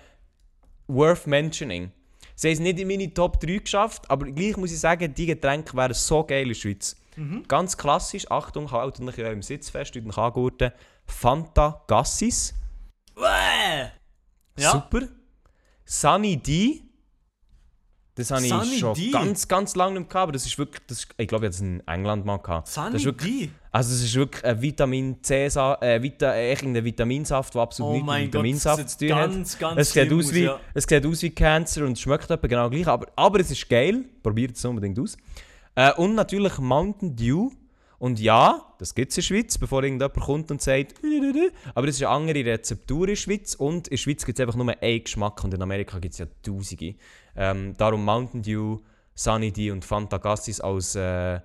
[0.88, 1.91] worth mentioning.
[2.42, 5.28] Sie haben es nicht in meine Top 3 geschafft, aber gleich muss ich sagen, die
[5.28, 6.96] Getränke wären so geil in der Schweiz.
[7.16, 7.44] Mhm.
[7.48, 10.72] Ganz klassisch, Achtung, haltet euch in eurem Sitz fest, euch angurten.
[11.06, 12.56] Fanta Gassis,
[13.16, 13.92] Uäh.
[14.58, 15.08] Ja, super.
[15.86, 16.82] Sunny D,
[18.16, 19.12] das habe ich Sunny schon D?
[19.12, 21.53] ganz, ganz lange nicht gehabt, aber das ist wirklich, das ist, ich glaube, ich habe
[21.53, 22.68] das in England mal gehabt.
[22.68, 23.49] Sunny das ist wirklich, D.
[23.72, 27.95] also es ist wirklich ein Vitamin C, äh, Vita, äh, irgendein Vitaminsaft, der absolut Oh
[27.95, 29.32] nichts mit Vitaminsaft zu tun hat.
[29.32, 30.59] ganz, ganz Es sieht, aus aus, wie, ja.
[30.74, 33.68] es sieht aus wie Cancer und es schmeckt etwa genau gleich, aber, aber es ist
[33.70, 34.03] geil.
[34.22, 35.18] Probiert es unbedingt aus.
[35.76, 37.49] Äh, und natürlich Mountain Dew.
[38.02, 40.95] Und ja, das gibt es in der Schweiz, bevor irgendjemand kommt und sagt,
[41.76, 44.43] aber es ist eine andere Rezeptur in der Schweiz und in der Schweiz gibt es
[44.43, 46.95] einfach nur einen Geschmack und in Amerika gibt es ja tausende.
[47.36, 48.80] Ähm, darum Mountain Dew,
[49.14, 51.41] Sunny D und Fanta Gassis als äh,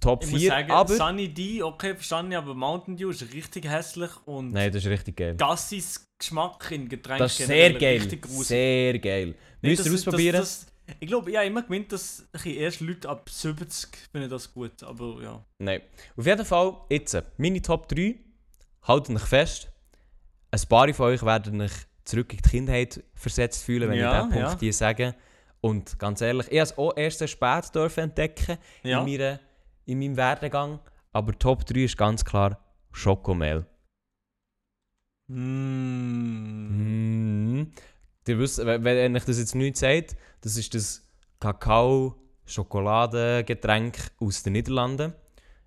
[0.00, 0.50] Top Ich muss 4.
[0.50, 4.84] sagen, aber, Sunny D, okay, verstanden, aber Mountain Dew ist richtig hässlich und nein, das
[4.84, 5.34] ist richtig geil.
[5.34, 8.08] Gassis Geschmack in Getränken Das ist sehr geil.
[8.28, 9.34] Sehr geil.
[9.60, 10.36] Müsst ihr ausprobieren.
[10.36, 14.30] Das, das, ich glaube, ich habe immer gemeint, dass bisschen erst Leute ab 70 finden
[14.30, 15.44] das gut, aber ja.
[15.58, 15.82] Nein.
[16.16, 18.16] Auf jeden Fall, jetzt, meine Top 3.
[18.82, 19.70] Haltet euch fest.
[20.50, 21.72] Ein paar von euch werden euch
[22.04, 24.58] zurück in die Kindheit versetzt fühlen, wenn Ja, ich diesen Punkt ja.
[24.60, 25.14] hier sage.
[25.60, 29.00] Und ganz ehrlich, ich habe es auch erst sehr spät dürfen entdecken Ja.
[29.00, 29.40] in, meiner,
[29.84, 30.80] in meinem Werdegang.
[31.12, 32.58] Aber Top 3 ist ganz klar
[32.92, 33.66] Schokomel.
[35.28, 37.60] Mm.
[37.60, 37.72] Mm.
[38.26, 41.06] Ihr wisst, wenn euch das jetzt nicht sagt, das ist das
[41.40, 45.14] Kakao-Schokoladengetränk aus den Niederlanden.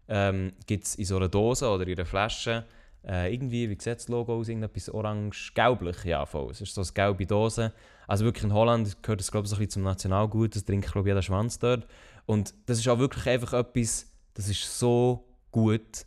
[0.08, 2.66] Ähm, Gibt es in so einer Dose oder in einer Flasche.
[3.06, 4.47] Äh, irgendwie, wie sieht das Logo aus?
[4.47, 6.06] Irgendetwas orange-gelblich?
[6.06, 6.51] Ja, voll.
[6.51, 7.74] Es ist so eine gelbe Dose.
[8.08, 10.56] Also wirklich in Holland gehört das, glaube ich, so ein bisschen zum Nationalgut.
[10.56, 11.88] Das trinkt, glaube ich, jeder Schwanz dort.
[12.26, 16.06] Und das ist auch wirklich einfach etwas, das ist so gut.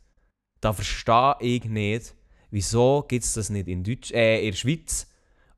[0.60, 2.14] Da verstehe ich nicht,
[2.50, 5.06] wieso gibt es das nicht in, Deutsch, äh, in der Schweiz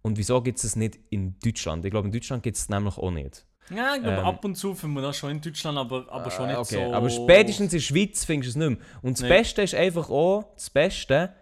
[0.08, 1.84] und wieso gibt es das nicht in Deutschland.
[1.84, 3.44] Ich glaube, in Deutschland gibt es es nämlich auch nicht.
[3.70, 4.24] Ja, ich glaube, Ähm.
[4.24, 6.94] ab und zu finden wir das schon in Deutschland, aber, aber schon nicht okay, so.
[6.94, 8.86] aber spätestens in der Schweiz findest du es nicht mehr.
[9.02, 9.28] Und das Nee.
[9.28, 11.34] Beste ist einfach auch, das Beste,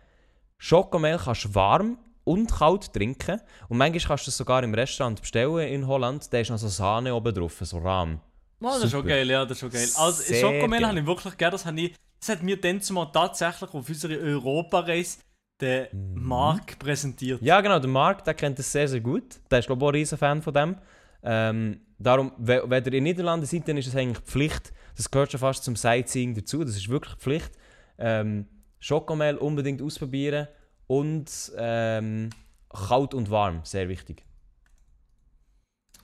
[0.58, 3.40] Schokomel kannst du warm und kalt trinken.
[3.68, 6.32] Und manchmal kannst du es sogar im Restaurant bestellen in Holland.
[6.32, 8.20] Da ist noch so Sahne oben drauf, so Rahm.
[8.60, 9.88] Oh, das ist schon geil, ja, das ist schon geil.
[9.96, 13.72] Also, Schokomel habe ich wirklich gerne, das, habe ich, das hat mir dann zumal tatsächlich
[13.72, 15.18] auf unserer Europareise
[15.60, 17.40] der Mark präsentiert.
[17.40, 17.46] Mhm.
[17.46, 19.24] Ja, genau, der Marc, der kennt das sehr, sehr gut.
[19.50, 20.76] Der ist, glaube ich, auch ein riesen Fan von dem.
[21.22, 24.72] Ähm, darum, we- wenn ihr in den Niederlanden seid, dann ist es eigentlich Pflicht.
[24.96, 26.62] Das gehört schon fast zum Sightseeing dazu.
[26.64, 27.50] Das ist wirklich Pflicht.
[27.98, 28.46] Ähm,
[28.78, 30.46] Schokomel unbedingt ausprobieren
[30.86, 32.30] und ähm,
[32.68, 34.22] kalt und warm, sehr wichtig.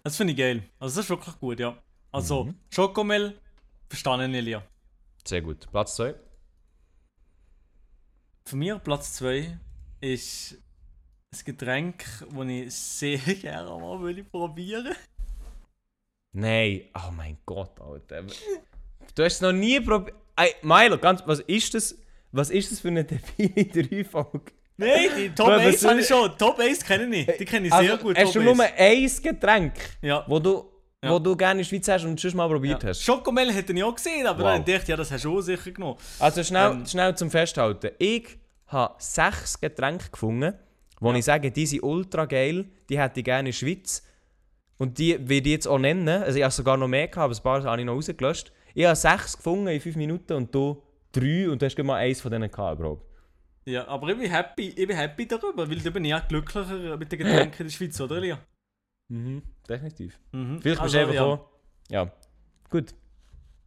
[0.03, 0.62] Das finde ich geil.
[0.80, 1.76] Also, das ist wirklich gut, ja.
[2.11, 2.55] Also, Mhm.
[2.70, 3.38] Schokomel,
[3.88, 4.62] verstanden, Elia.
[5.24, 5.70] Sehr gut.
[5.70, 6.14] Platz 2.
[8.45, 9.59] Für mich Platz 2
[10.01, 10.57] ist
[11.32, 14.95] ein Getränk, das ich sehr gerne mal will probieren
[16.34, 18.22] Nein, oh mein Gott, Alter.
[19.14, 20.16] Du hast es noch nie probiert.
[20.34, 21.95] Ey, Milo, ganz, was ist das?
[22.30, 24.53] Was ist das für eine debile Dreifolge?
[24.78, 26.38] Nein, die Top Was 1 soll- habe ich schon.
[26.38, 27.26] Top 1 kenne ich.
[27.36, 28.16] Die kenne ich sehr gut.
[28.16, 29.18] hast du Top nur 1.
[29.18, 30.24] ein Getränk, Ja.
[30.26, 30.71] wo du,
[31.05, 31.11] Ja.
[31.11, 32.90] wo du gerne in der Schweiz hast und schon mal probiert Ja.
[32.90, 33.03] hast?
[33.03, 34.53] Schokomel hätte ich auch gesehen, aber Wow.
[34.53, 35.96] dann dachte ich, ja, das hast du auch sicher genommen.
[36.20, 36.86] Also schnell, Ähm.
[36.86, 37.90] schnell zum Festhalten.
[37.98, 38.38] Ich
[38.68, 40.55] habe sechs Getränke gefunden,
[41.00, 44.07] wo ich sage, die sind ultra geil, die hätte ich gerne in der Schweiz.
[44.78, 46.09] Und die werde ich jetzt auch nennen.
[46.22, 48.53] Also ich habe sogar noch mehr gehabt, aber ein paar habe ich noch rausgelöscht.
[48.74, 52.20] Ich habe sechs gefunden in fünf Minuten und du drei und du hast mal eins
[52.20, 53.05] von denen gehabt überhaupt.
[53.64, 57.11] Ja, aber ich bin happy, ich bin happy darüber, weil du bin ja glücklicher mit
[57.12, 58.38] den Getränken in der Schweiz, oder Elia?
[59.12, 60.18] Mhm, definitiv.
[60.32, 60.60] Mhm.
[60.62, 61.46] Vielleicht bist Also, du einfach
[61.90, 62.02] ja.
[62.04, 62.12] Ja.
[62.70, 62.94] gut.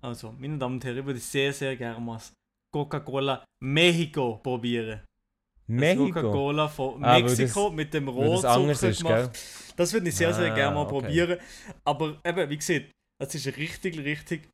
[0.02, 2.20] Also, meine Damen und Herren, ich würde sehr, sehr gerne mal
[2.74, 5.02] Coca-Cola Mexiko probieren.
[5.68, 6.06] Mexiko.
[6.06, 9.16] Coca-Cola von Ah, Mexiko das- mit dem Weil das ist, gell?
[9.16, 9.40] gemacht.
[9.76, 10.90] Das würde ich sehr, sehr Ah, gerne mal okay.
[10.92, 11.40] probieren.
[11.84, 12.86] Aber eben, wie gesagt,
[13.20, 14.50] das ist eine richtig, richtig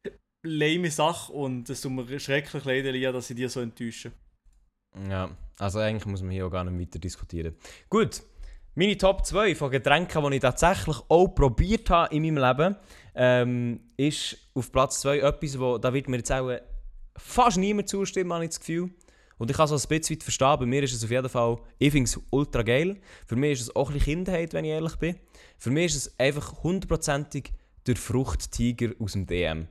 [0.45, 4.11] lame Sache und es tut mir schrecklich leid, Elia, dass ich dir so enttäusche.
[5.09, 5.29] Ja,
[5.59, 7.55] also eigentlich muss man hier auch gar nicht weiter diskutieren.
[7.89, 8.23] Gut,
[8.75, 12.75] meine Top 2 von Getränken, die ich tatsächlich auch probiert habe in meinem Leben,
[13.15, 16.51] ähm, ist auf Platz 2 etwas, wo, da wird mir jetzt auch
[17.17, 18.91] fast niemand zustimmen, habe ich das Gefühl.
[19.37, 20.59] Und ich kann es ein bisschen weit verstehen.
[20.59, 23.01] Bei mir ist es auf jeden Fall, ich finde es ultra geil.
[23.25, 25.15] Für mich ist es auch ein bisschen Kindheit, wenn ich ehrlich bin.
[25.57, 27.51] Für mich ist es einfach hundertprozentig
[27.87, 29.67] der Fruchttiger aus dem DM.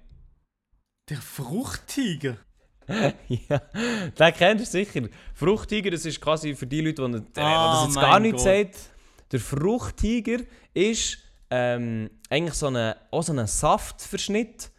[1.08, 2.36] Der Fruchttiger.
[3.28, 3.58] ja,
[4.18, 5.08] den kennst du sicher.
[5.34, 8.20] Fruchttiger, das ist quasi für die Leute, die, äh, die Ah, das jetzt mein gar
[8.20, 8.40] nicht Gott.
[8.42, 8.76] sagt.
[9.32, 10.38] Der Fruchttiger
[10.74, 11.18] ist
[11.50, 14.70] ähm, eigentlich so eine, auch so ein Saftverschnitt,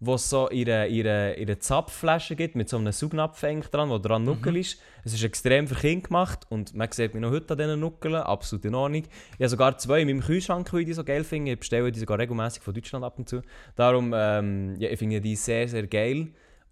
[0.00, 4.22] wo es so ihre, ihre, ihre Zapfflasche gibt, mit so einem Saugnapf dran, wo dran
[4.24, 4.58] Nuckel Mhm.
[4.60, 4.78] ist.
[5.04, 8.14] Es ist extrem für Kinder gemacht und man sieht mich noch heute an diesen Nuckeln,
[8.14, 9.02] absolut in Ordnung.
[9.04, 11.52] Ich habe sogar zwei in meinem Kühlschrank, weil ich die so geil finde.
[11.52, 13.42] Ich bestelle die sogar regelmäßig von Deutschland ab und zu.
[13.74, 16.28] Darum ähm, ja, ich finde die sehr, sehr geil.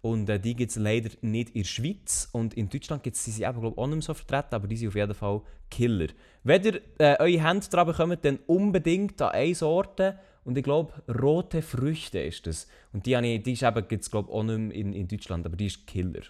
[0.07, 2.29] Und äh, die gibt es leider nicht in der Schweiz.
[2.31, 4.67] Und in Deutschland gibt es sind eben, glaub, ich, auch nicht mehr so vertreten, aber
[4.67, 6.07] die sind auf jeden Fall Killer.
[6.43, 10.17] Wenn ihr äh, eure Hände dran bekommt, dann unbedingt an eine Sorte.
[10.45, 12.67] Und ich glaube, rote Früchte ist das.
[12.93, 13.85] Und die, ich, die ist eben,
[14.29, 16.21] auch nicht mehr in, in Deutschland, aber die ist Killer.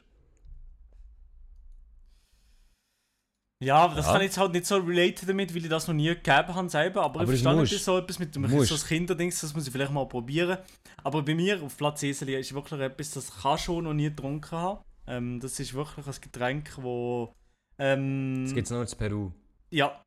[3.64, 4.12] Ja, aber das Ja.
[4.14, 6.70] kann ich jetzt halt nicht so relaten damit, weil ich das noch nie gegeben habe
[6.70, 7.01] selber.
[7.03, 9.91] Aber, Aber ich verstehe nicht so etwas mit dem so Kinderdings, das muss ich vielleicht
[9.91, 10.60] mal probieren.
[11.03, 14.51] Aber bei mir auf Platz Eseli ist wirklich etwas, das kann schon noch nie getrunken
[14.51, 14.82] haben.
[15.08, 17.34] Ähm, das ist wirklich ein Getränk, wo
[17.80, 19.32] ähm, Das gibt es nur in Peru.
[19.72, 20.03] ja,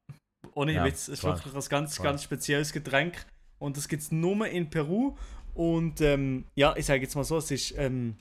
[0.54, 1.36] ohne Ja, Witz, es ist klar.
[1.36, 2.12] wirklich ein ganz, Klar.
[2.12, 3.26] ganz spezielles Getränk.
[3.58, 5.16] Und das gibt es nur in Peru.
[5.54, 8.16] Und ähm, ja, ich sage jetzt mal so, es ist ähm,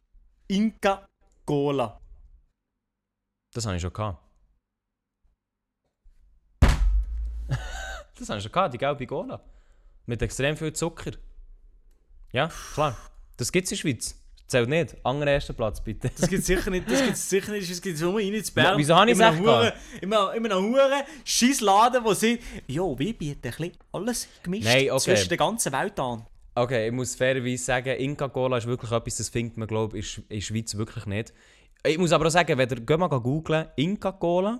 [0.47, 1.07] Inca
[1.45, 1.99] Cola.
[3.53, 4.23] Das habe ich schon gehabt.
[8.19, 9.41] Das ich schon gehabt, die gelbe Cola.
[10.05, 11.11] Mit extrem viel Zucker.
[12.31, 12.95] Ja, klar.
[13.37, 14.15] Das gibt es in der Schweiz.
[14.47, 14.95] Zählt nicht.
[15.05, 16.09] Anderer erster Platz, bitte.
[16.19, 18.65] Das gibt sicher nicht, das gibt's sicher nicht, das gibt es nur rein in Bern.
[18.65, 22.39] Ja, wieso habe ich es echt Hure- in einem- in einem Huren Scheissladen, wo sie,
[22.67, 24.99] jo, wir bieten ein bisschen alles gemischt Nein, okay.
[24.99, 26.25] zwischen der ganzen Welt an.
[26.55, 30.17] Okay, ich muss fairerweise sagen, Inca Cola ist wirklich etwas, das findet man, glaube ich,
[30.17, 31.31] in der Schweiz wirklich nicht.
[31.85, 34.59] Ich muss aber auch sagen, wenn ihr geht mal googlen, Inca Cola,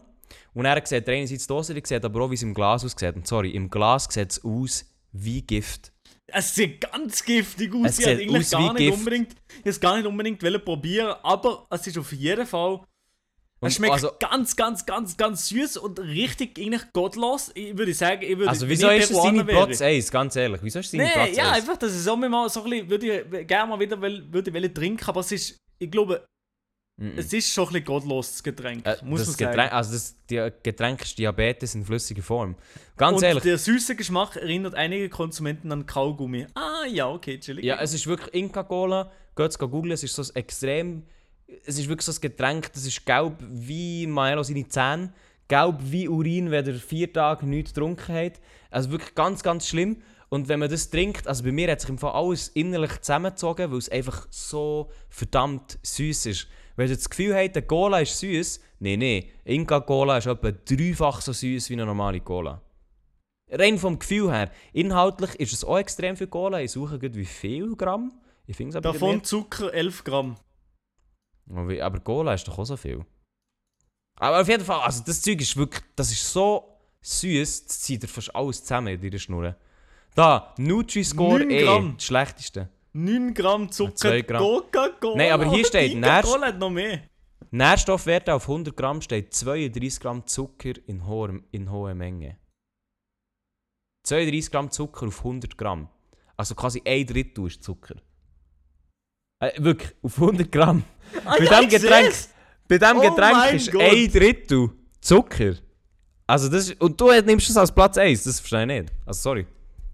[0.54, 3.16] und er sieht er einerseits die Dose, sieht aber auch, wie es im Glas aussieht.
[3.16, 5.92] Und sorry, im Glas sieht es aus wie Gift.
[6.28, 7.86] Es sieht ganz giftig aus.
[7.90, 8.98] Es ich hätte eigentlich gar nicht Gift.
[9.00, 12.82] unbedingt, ich gar nicht unbedingt wollen probieren, aber es ist auf jeden Fall.
[13.62, 17.52] Und Es schmeckt also- ganz, ganz, ganz, ganz süß und richtig eigentlich gottlos.
[17.56, 18.48] Ich würde sagen, ich würde.
[18.50, 19.18] Also wieso ich ist es
[19.48, 20.62] wäre- Platz 1, ganz ehrlich?
[20.64, 21.58] Wieso ist es deine Nee, Platz ja, 1?
[21.58, 24.54] einfach, dass ich so mal so ein bisschen, würde ich gerne mal wieder will, würde
[24.54, 26.26] wollen trinken, aber es ist, ich glaube,
[27.16, 29.72] es ist schon ein bisschen gottlos, das Getränk, Äh, muss das man Getränk, sagen.
[29.74, 32.56] Also das die Getränk ist Diabetes in flüssiger Form.
[32.98, 36.48] Ganz Und ehrlich, der süße Geschmack erinnert einige Konsumenten an Kaugummi.
[36.56, 37.64] Ah, ja, okay, chillig.
[37.64, 39.12] ja, es ist wirklich Inca Cola.
[39.36, 41.04] Geht googeln, es ist so ein extrem...
[41.66, 45.14] Es ist wirklich so ein Getränk, das ist gelb wie Maelo seine Zähne.
[45.48, 48.34] Gelb wie Urin, wenn er vier Tage nichts getrunken hat.
[48.70, 50.02] Also wirklich ganz, ganz schlimm.
[50.30, 53.72] Und wenn man das trinkt, also bei mir hat sich im Fall alles innerlich zusammengezogen,
[53.72, 56.48] weil es einfach so verdammt süß ist.
[56.80, 60.50] Wenn ihr das Gefühl habt, der Cola ist süß, nein, nein, Inca Cola ist etwa
[60.50, 62.62] dreifach so süß wie eine normale Cola.
[63.52, 64.50] Rein vom Gefühl her.
[64.72, 66.62] Inhaltlich ist es auch extrem viel Cola.
[66.62, 68.14] Ich suche gerade wie viel Gramm.
[68.46, 69.26] Ich finde es aber Davon nicht.
[69.26, 70.38] Zucker 11 Gramm.
[71.54, 73.06] Aber aber Cola ist doch auch so viel.
[74.16, 78.04] Aber auf jeden Fall, also das Zeug ist wirklich, das ist so süß, das zieht
[78.04, 79.54] dir fast alles zusammen in deiner Schnur.
[80.16, 82.70] Da, Nutri-Score E, das schlechteste.
[82.94, 84.24] 9 Gramm Zucker.
[84.24, 85.16] Coca-Cola.
[85.18, 87.02] Nein, aber hier steht, Inca Nährst- Cola hat noch mehr.
[87.52, 92.38] Nährstoffwerte auf 100 Gramm steht 32 Gramm Zucker in hoher, in hoher Menge.
[94.08, 95.88] 32 Gramm Zucker auf 100 Gramm.
[96.38, 97.96] Also quasi ein Drittel ist Zucker.
[99.42, 100.84] Äh, wirklich, auf 100 Gramm.
[101.26, 102.14] Ah, Bei ja, dem Getränk,
[102.68, 103.82] bei dem Oh Getränk ist Gott.
[103.82, 104.70] ein Drittel
[105.02, 105.56] Zucker.
[106.28, 108.94] Also das ist, und du nimmst es als Platz 1, das verstehe ich nicht.
[109.08, 109.48] Also sorry.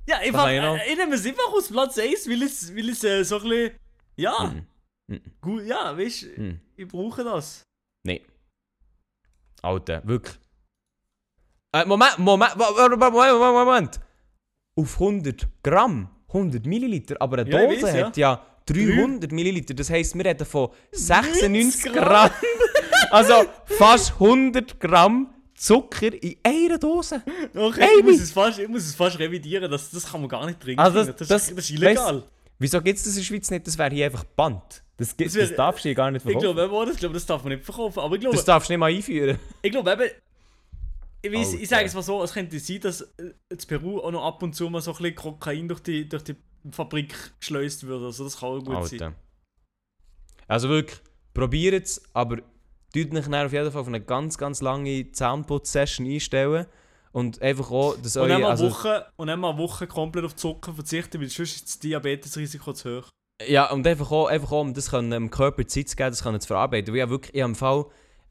[0.07, 3.23] Ja, einfach, äh, ich nehme es einfach aus Platz 1, weil es, weil es äh,
[3.23, 3.71] so ein bisschen,
[4.17, 4.67] ja, Mhm.
[5.07, 5.21] Mhm.
[5.41, 6.59] gut, ja, weißt du, Mhm.
[6.75, 7.63] ich brauche das.
[8.03, 8.21] Nee.
[9.61, 10.35] Alter, wirklich.
[11.73, 13.99] Äh, Moment, Moment, Moment, Moment, Moment.
[14.77, 18.05] Auf 100 Gramm, 100 Milliliter, aber eine Ja, Dose ja.
[18.07, 19.73] hat ja 300 Milliliter.
[19.73, 22.29] Das heisst, wir reden von 96 Gramm.
[22.29, 22.31] Gramm.
[23.11, 23.33] also
[23.65, 27.21] fast 100 Gramm Zucker in einer Dose.
[27.55, 30.45] Okay, ich, muss es fast, ich muss es fast revidieren, das, das kann man gar
[30.45, 30.79] nicht trinken.
[30.81, 32.23] Also das- das, das- das ist illegal.
[32.59, 33.67] Wieso gibt es das in der Schweiz nicht?
[33.67, 34.83] Das wäre hier einfach Band.
[34.97, 36.55] Das, Das das darfst du hier gar nicht Ich verkaufen.
[36.55, 37.99] glaube, eben, das, glaube, das darf man nicht verkaufen.
[37.99, 39.37] Aber ich glaube, Das darfst du nicht mal einführen.
[39.61, 40.01] ich glaube eben,
[41.21, 41.67] ich, weiss, ich Alter.
[41.67, 44.53] sage es mal so, es könnte sein, dass äh, in Peru auch noch ab und
[44.55, 46.35] zu mal so ein bisschen Kokain durch die, durch die
[46.71, 48.01] Fabrik geschleust wird.
[48.03, 49.01] Also das kann auch gut sein.
[49.01, 49.15] Alter.
[50.47, 50.99] Also wirklich,
[51.33, 52.37] probiert es, aber
[53.03, 56.65] tut euch auf jeden Fall auf eine ganz, ganz lange Zahnputz-Session einstellen.
[57.11, 58.45] Und einfach auch, dass Und eure...
[58.45, 61.79] Also, Woche, und dann mal eine Woche komplett auf Zucker verzichten, weil sonst ist das
[61.79, 63.09] Diabetesrisiko zu hoch.
[63.47, 66.23] ja, und einfach auch, einfach auch, um das können, dem Körper Zeit zu geben, das
[66.23, 66.93] können zu verarbeiten.
[66.93, 67.85] Weil ich habe wirklich, ich im Fall...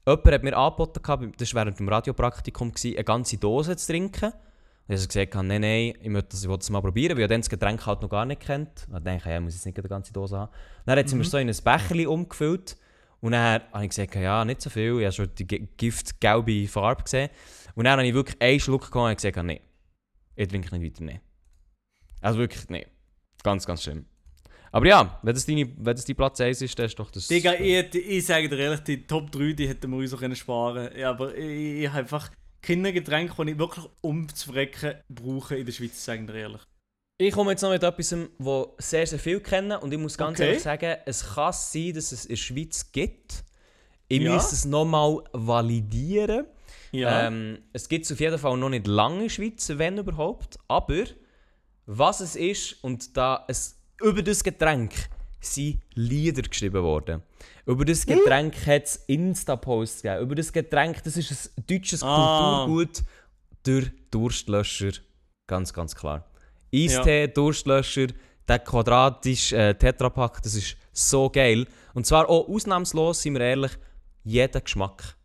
[0.07, 3.91] Jemand hat mir angeboten, gehabt, das war während dem Radiopraktikum, gewesen, eine ganze Dose zu
[3.91, 4.33] trinken.
[4.87, 7.25] Und ich habe gesagt, nein, nein, ich möchte das, ich will das mal probieren, weil
[7.25, 8.85] ich dann das Getränk halt noch gar nicht kennt.
[8.87, 10.53] Und dann dachte ich, ja, muss jetzt nicht die ganze Dose haben.
[10.85, 12.77] Dann hat sie mir so in ein Becherchen umgefüllt.
[13.25, 14.99] Und dann habe ich gesagt, ja, nicht so viel.
[14.99, 17.31] Ich habe schon die Gi- giftgelbe Farbe gesehen.
[17.75, 19.61] Und dann habe ich wirklich einen Schluck gehabt und gesagt, nein,
[20.37, 21.21] ich trinke nicht weiter, nein.
[22.21, 22.85] Also wirklich, nein.
[23.43, 24.05] Ganz, ganz schlimm.
[24.73, 27.29] Aber ja, wenn das, deine, wenn das dein Platz 1 ist, dann ist doch das...
[27.29, 30.37] Digga, ich, ich sage dir ehrlich, die Top 3, die hätten wir uns auch können
[30.37, 31.01] sparen können.
[31.01, 35.57] Ja, aber ich, ich habe einfach keine Getränke, die ich wirklich um zu verrecken brauche
[35.57, 36.61] in der Schweiz, sage ich dir ehrlich.
[37.17, 40.37] Ich komme jetzt noch mit etwas, das sehr, sehr viel kennen und ich muss ganz
[40.39, 40.49] Okay.
[40.49, 43.45] ehrlich sagen, es kann sein, dass es in der Schweiz gibt.
[44.09, 44.35] Ich Ja.
[44.35, 46.47] müsste es nochmal validieren.
[46.91, 47.29] Ja.
[47.29, 50.59] Ähm, es gibt es auf jeden Fall noch nicht lange in der Schweiz, wenn überhaupt.
[50.67, 51.05] Aber
[51.87, 54.93] was es ist und da es über das Getränk
[55.41, 57.23] sind Lieder geschrieben worden.
[57.65, 58.17] Über das Hm?
[58.19, 60.23] Getränk hat es Insta-Posts gegeben.
[60.23, 62.65] Über das Getränk, das ist ein deutsches Ah.
[62.67, 63.05] Kulturgut,
[63.67, 64.93] der Durstlöscher.
[65.47, 66.29] Ganz, ganz klar.
[66.75, 68.09] Eistee, Durstlöscher,
[68.49, 71.67] der quadratische äh, Tetrapack, das ist so geil.
[71.95, 73.73] Und zwar auch ausnahmslos, sind wir ehrlich,
[74.25, 75.17] jeder Geschmack.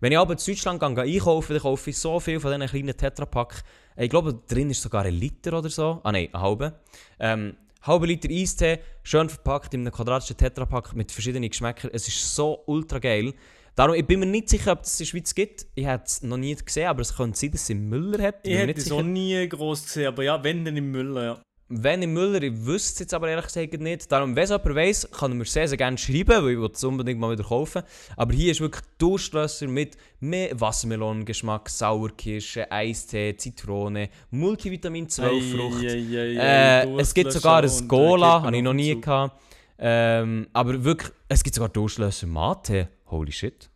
[0.00, 2.68] Wenn ich aber in Deutschland gehe, gehe einkaufen, dann kaufe ich so viel von diesen
[2.68, 3.62] kleinen Tetrapack.
[3.96, 6.00] Ich glaube, drin ist sogar ein Liter oder so.
[6.02, 6.80] Ah nein, ein halber.
[7.20, 11.90] Ähm, halber Liter Eistee, schön verpackt in einem quadratischen Tetrapack mit verschiedenen Geschmäckern.
[11.92, 13.32] Es ist so ultra geil.
[13.74, 15.66] Darum, ich bin mir nicht sicher, ob es in der Schweiz gibt.
[15.74, 18.40] Ich habe es noch nie gesehen, aber es könnte sein, dass es in Müller hat.
[18.42, 21.42] ich mir hätte es auch nie groß gesehen, aber ja, wenn, dann im Müller, ja.
[21.74, 24.12] Wenn im Müller, ich wüsste es jetzt aber ehrlich gesagt nicht.
[24.12, 26.84] Darum, wenn es jemand weiss, kann er mir sehr, sehr gerne schreiben, weil ich es
[26.84, 27.82] unbedingt mal wieder kaufen.
[28.14, 35.82] Aber hier ist wirklich Durstlösser mit mehr Wassermelonengeschmack, Sauerkirsche, Eistee, Zitrone, Multivitamin 12 Frucht.
[35.82, 39.40] Äh, es gibt sogar ein Cola, habe ich noch nie gehabt.
[39.78, 42.88] Ähm, aber wirklich, es gibt sogar Durstlösser Mate.
[43.12, 43.70] Holy shit.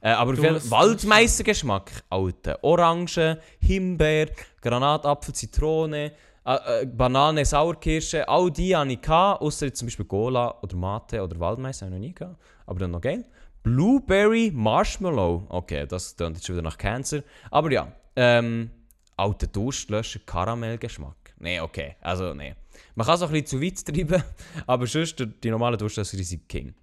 [0.00, 2.58] Äh, aber jeden Durst- Waldmeistergeschmack, Alter.
[2.62, 4.28] Orange, Himbeer,
[4.60, 6.12] Granatapfel, Zitrone,
[6.44, 11.22] äh, äh, Banane, Sauerkirsche, all die hatte ich, gehabt, jetzt zum Beispiel Cola oder Mate
[11.22, 12.36] oder Waldmeister habe ich noch nie gehabt.
[12.66, 13.24] Aber dann noch geil.
[13.62, 15.46] Blueberry Marshmallow.
[15.48, 17.22] Okay, das klingt jetzt schon wieder nach Cancer.
[17.50, 18.70] Aber ja, ähm,
[19.16, 21.34] alter Durstlöscher, Karamellgeschmack.
[21.38, 22.54] Nee, okay, also nee.
[22.96, 24.22] Man kann es auch ein bisschen zu weit treiben,
[24.66, 26.74] aber sonst, die- die normalen Durstlösser die sind King.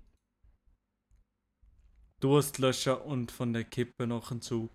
[2.19, 4.71] Durstlöschen und von der Kippe noch ein Zug.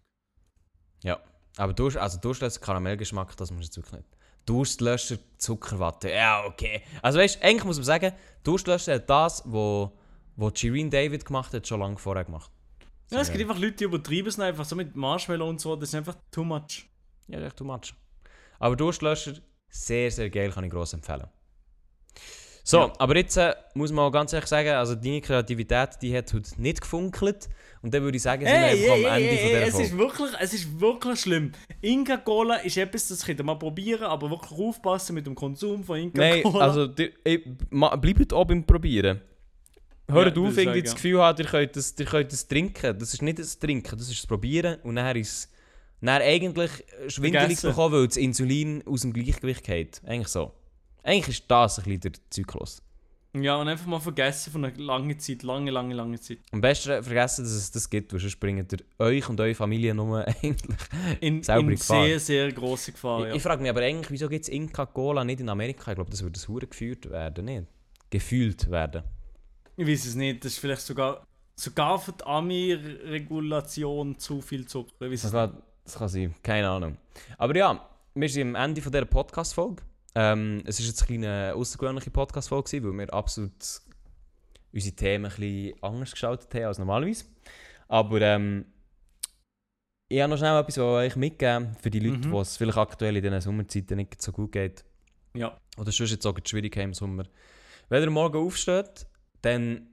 [1.03, 1.21] Ja,
[1.57, 4.09] aber Durst, also Durstlöscher, Karamellgeschmack, das muss jetzt wirklich nicht.
[4.47, 6.83] Durstlöscher, Zuckerwatte, ja, okay.
[7.03, 9.93] Also weißt du, eigentlich muss man sagen, Durstlöscher hat das, wo,
[10.37, 12.51] wo Shireen David gemacht hat, schon lange vorher gemacht.
[13.11, 15.91] Ja, es gibt einfach Leute, die übertreiben es einfach so mit Marshmallow und so, das
[15.91, 16.89] ist einfach too much.
[17.29, 17.95] Ja, das ist echt too much.
[18.59, 19.35] Aber Durstlöscher,
[19.69, 21.29] sehr, sehr geil, kann ich gross empfehlen.
[22.67, 22.93] So, Ja.
[22.99, 26.51] aber jetzt äh, muss man auch ganz ehrlich sagen, also deine Kreativität, die hat heute
[26.61, 27.49] nicht gefunkelt.
[27.83, 29.65] Und dann würde ich sagen, sind Hey, wir einfach hey, am hey, Ende von hey,
[29.67, 31.53] dieser es ist wirklich, es ist wirklich schlimm.
[31.83, 35.85] Inca Cola ist etwas, das könnt ihr mal probieren, aber wirklich aufpassen mit dem Konsum
[35.85, 39.21] von Inca Nein, also die, ey, ma, bleibt auch beim Probieren.
[40.11, 40.95] Hört Ja, auf, irgendwie sagen, das.
[40.95, 42.99] Gefühl haben, ihr könnt, das, ihr könnt das trinken.
[42.99, 44.79] Das ist nicht das Trinken, das ist das Probieren.
[44.83, 45.51] Und dann ist
[46.01, 46.71] dann eigentlich
[47.09, 50.01] schwindelig bekommen, weil das Insulin aus dem Gleichgewicht geht.
[50.07, 50.53] Eigentlich so.
[51.05, 52.83] Eigentlich ist das ein bisschen der Zyklus.
[53.37, 56.39] Ja, und einfach mal vergessen von einer langen Zeit, lange, lange, lange Zeit.
[56.53, 59.93] Am besten vergessen, dass es das gibt, weil sonst bringt ihr euch und eure Familie
[59.93, 60.79] nur eigentlich.
[61.21, 62.07] In, Selber in Gefahr.
[62.07, 63.35] sehr, sehr grosse Gefahr, Ich, ja.
[63.35, 65.91] ich frage mich aber eigentlich, wieso gibt es Inca Cola nicht in Amerika?
[65.91, 67.65] Ich glaube, das würde Hure geführt werden, nicht?
[68.09, 69.03] Gefühlt werden.
[69.77, 71.27] Ich weiß es nicht, das ist vielleicht sogar,
[71.57, 74.93] sogar für die Ami-Regulation zu viel Zucker.
[75.07, 76.97] Ich weiß Das kann, das kann sein, keine Ahnung.
[77.37, 79.83] Aber ja, wir sind am Ende von dieser Podcast-Folge.
[80.15, 83.53] Ähm, es war jetzt eine außergewöhnliche Podcast-Folge, weil wir absolut
[84.73, 87.25] unsere Themen ein bisschen anders gestaltet haben als normalerweise.
[87.89, 88.67] Aber ähm,
[90.09, 92.33] ich habe noch schnell etwas was euch mitgeben für die Leute, Mhm.
[92.33, 94.85] die es vielleicht aktuell in diesen Sommerzeiten nicht so gut geht.
[95.35, 95.59] Ja.
[95.77, 97.25] Oder sonst jetzt auch schwierig im Sommer.
[97.89, 99.07] Wenn ihr morgen aufsteht,
[99.43, 99.89] dann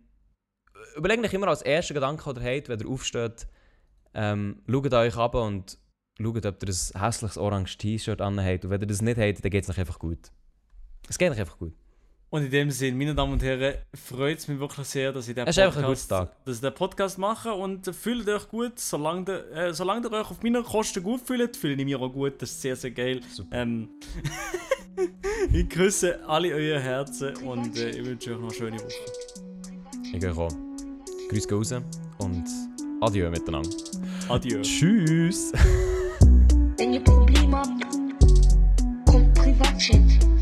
[0.95, 3.47] überlegt euch immer als ersten Gedanken, den ihr habt, wenn ihr aufsteht,
[4.13, 5.77] ähm, schaut euch ab und
[6.23, 8.65] schaut, ob ihr ein hässliches oranges T-Shirt anhabt.
[8.65, 10.31] Und wenn ihr das nicht habt, dann geht es euch einfach gut.
[11.09, 11.73] Es geht euch einfach gut.
[12.31, 15.35] Und in dem Sinne, meine Damen und Herren, freut es mich wirklich sehr, dass ich
[15.35, 16.45] den guter Tag.
[16.45, 20.31] dass ich den Podcast mache und fühlt euch gut, solange, der, äh, solange ihr euch
[20.31, 23.19] auf meine Kosten gut fühlt, fühle ich mich auch gut, das ist sehr, sehr geil.
[23.51, 23.89] Ähm,
[25.51, 28.93] ich grüße alle eure Herzen und äh, ich wünsche euch noch eine schöne Woche.
[30.13, 30.49] Ich gehe auch.
[31.29, 31.73] Grüß raus
[32.19, 32.45] und
[33.01, 33.69] adieu miteinander.
[34.29, 34.61] Adieu.
[34.61, 35.51] Tschüss!
[39.81, 40.40] Attention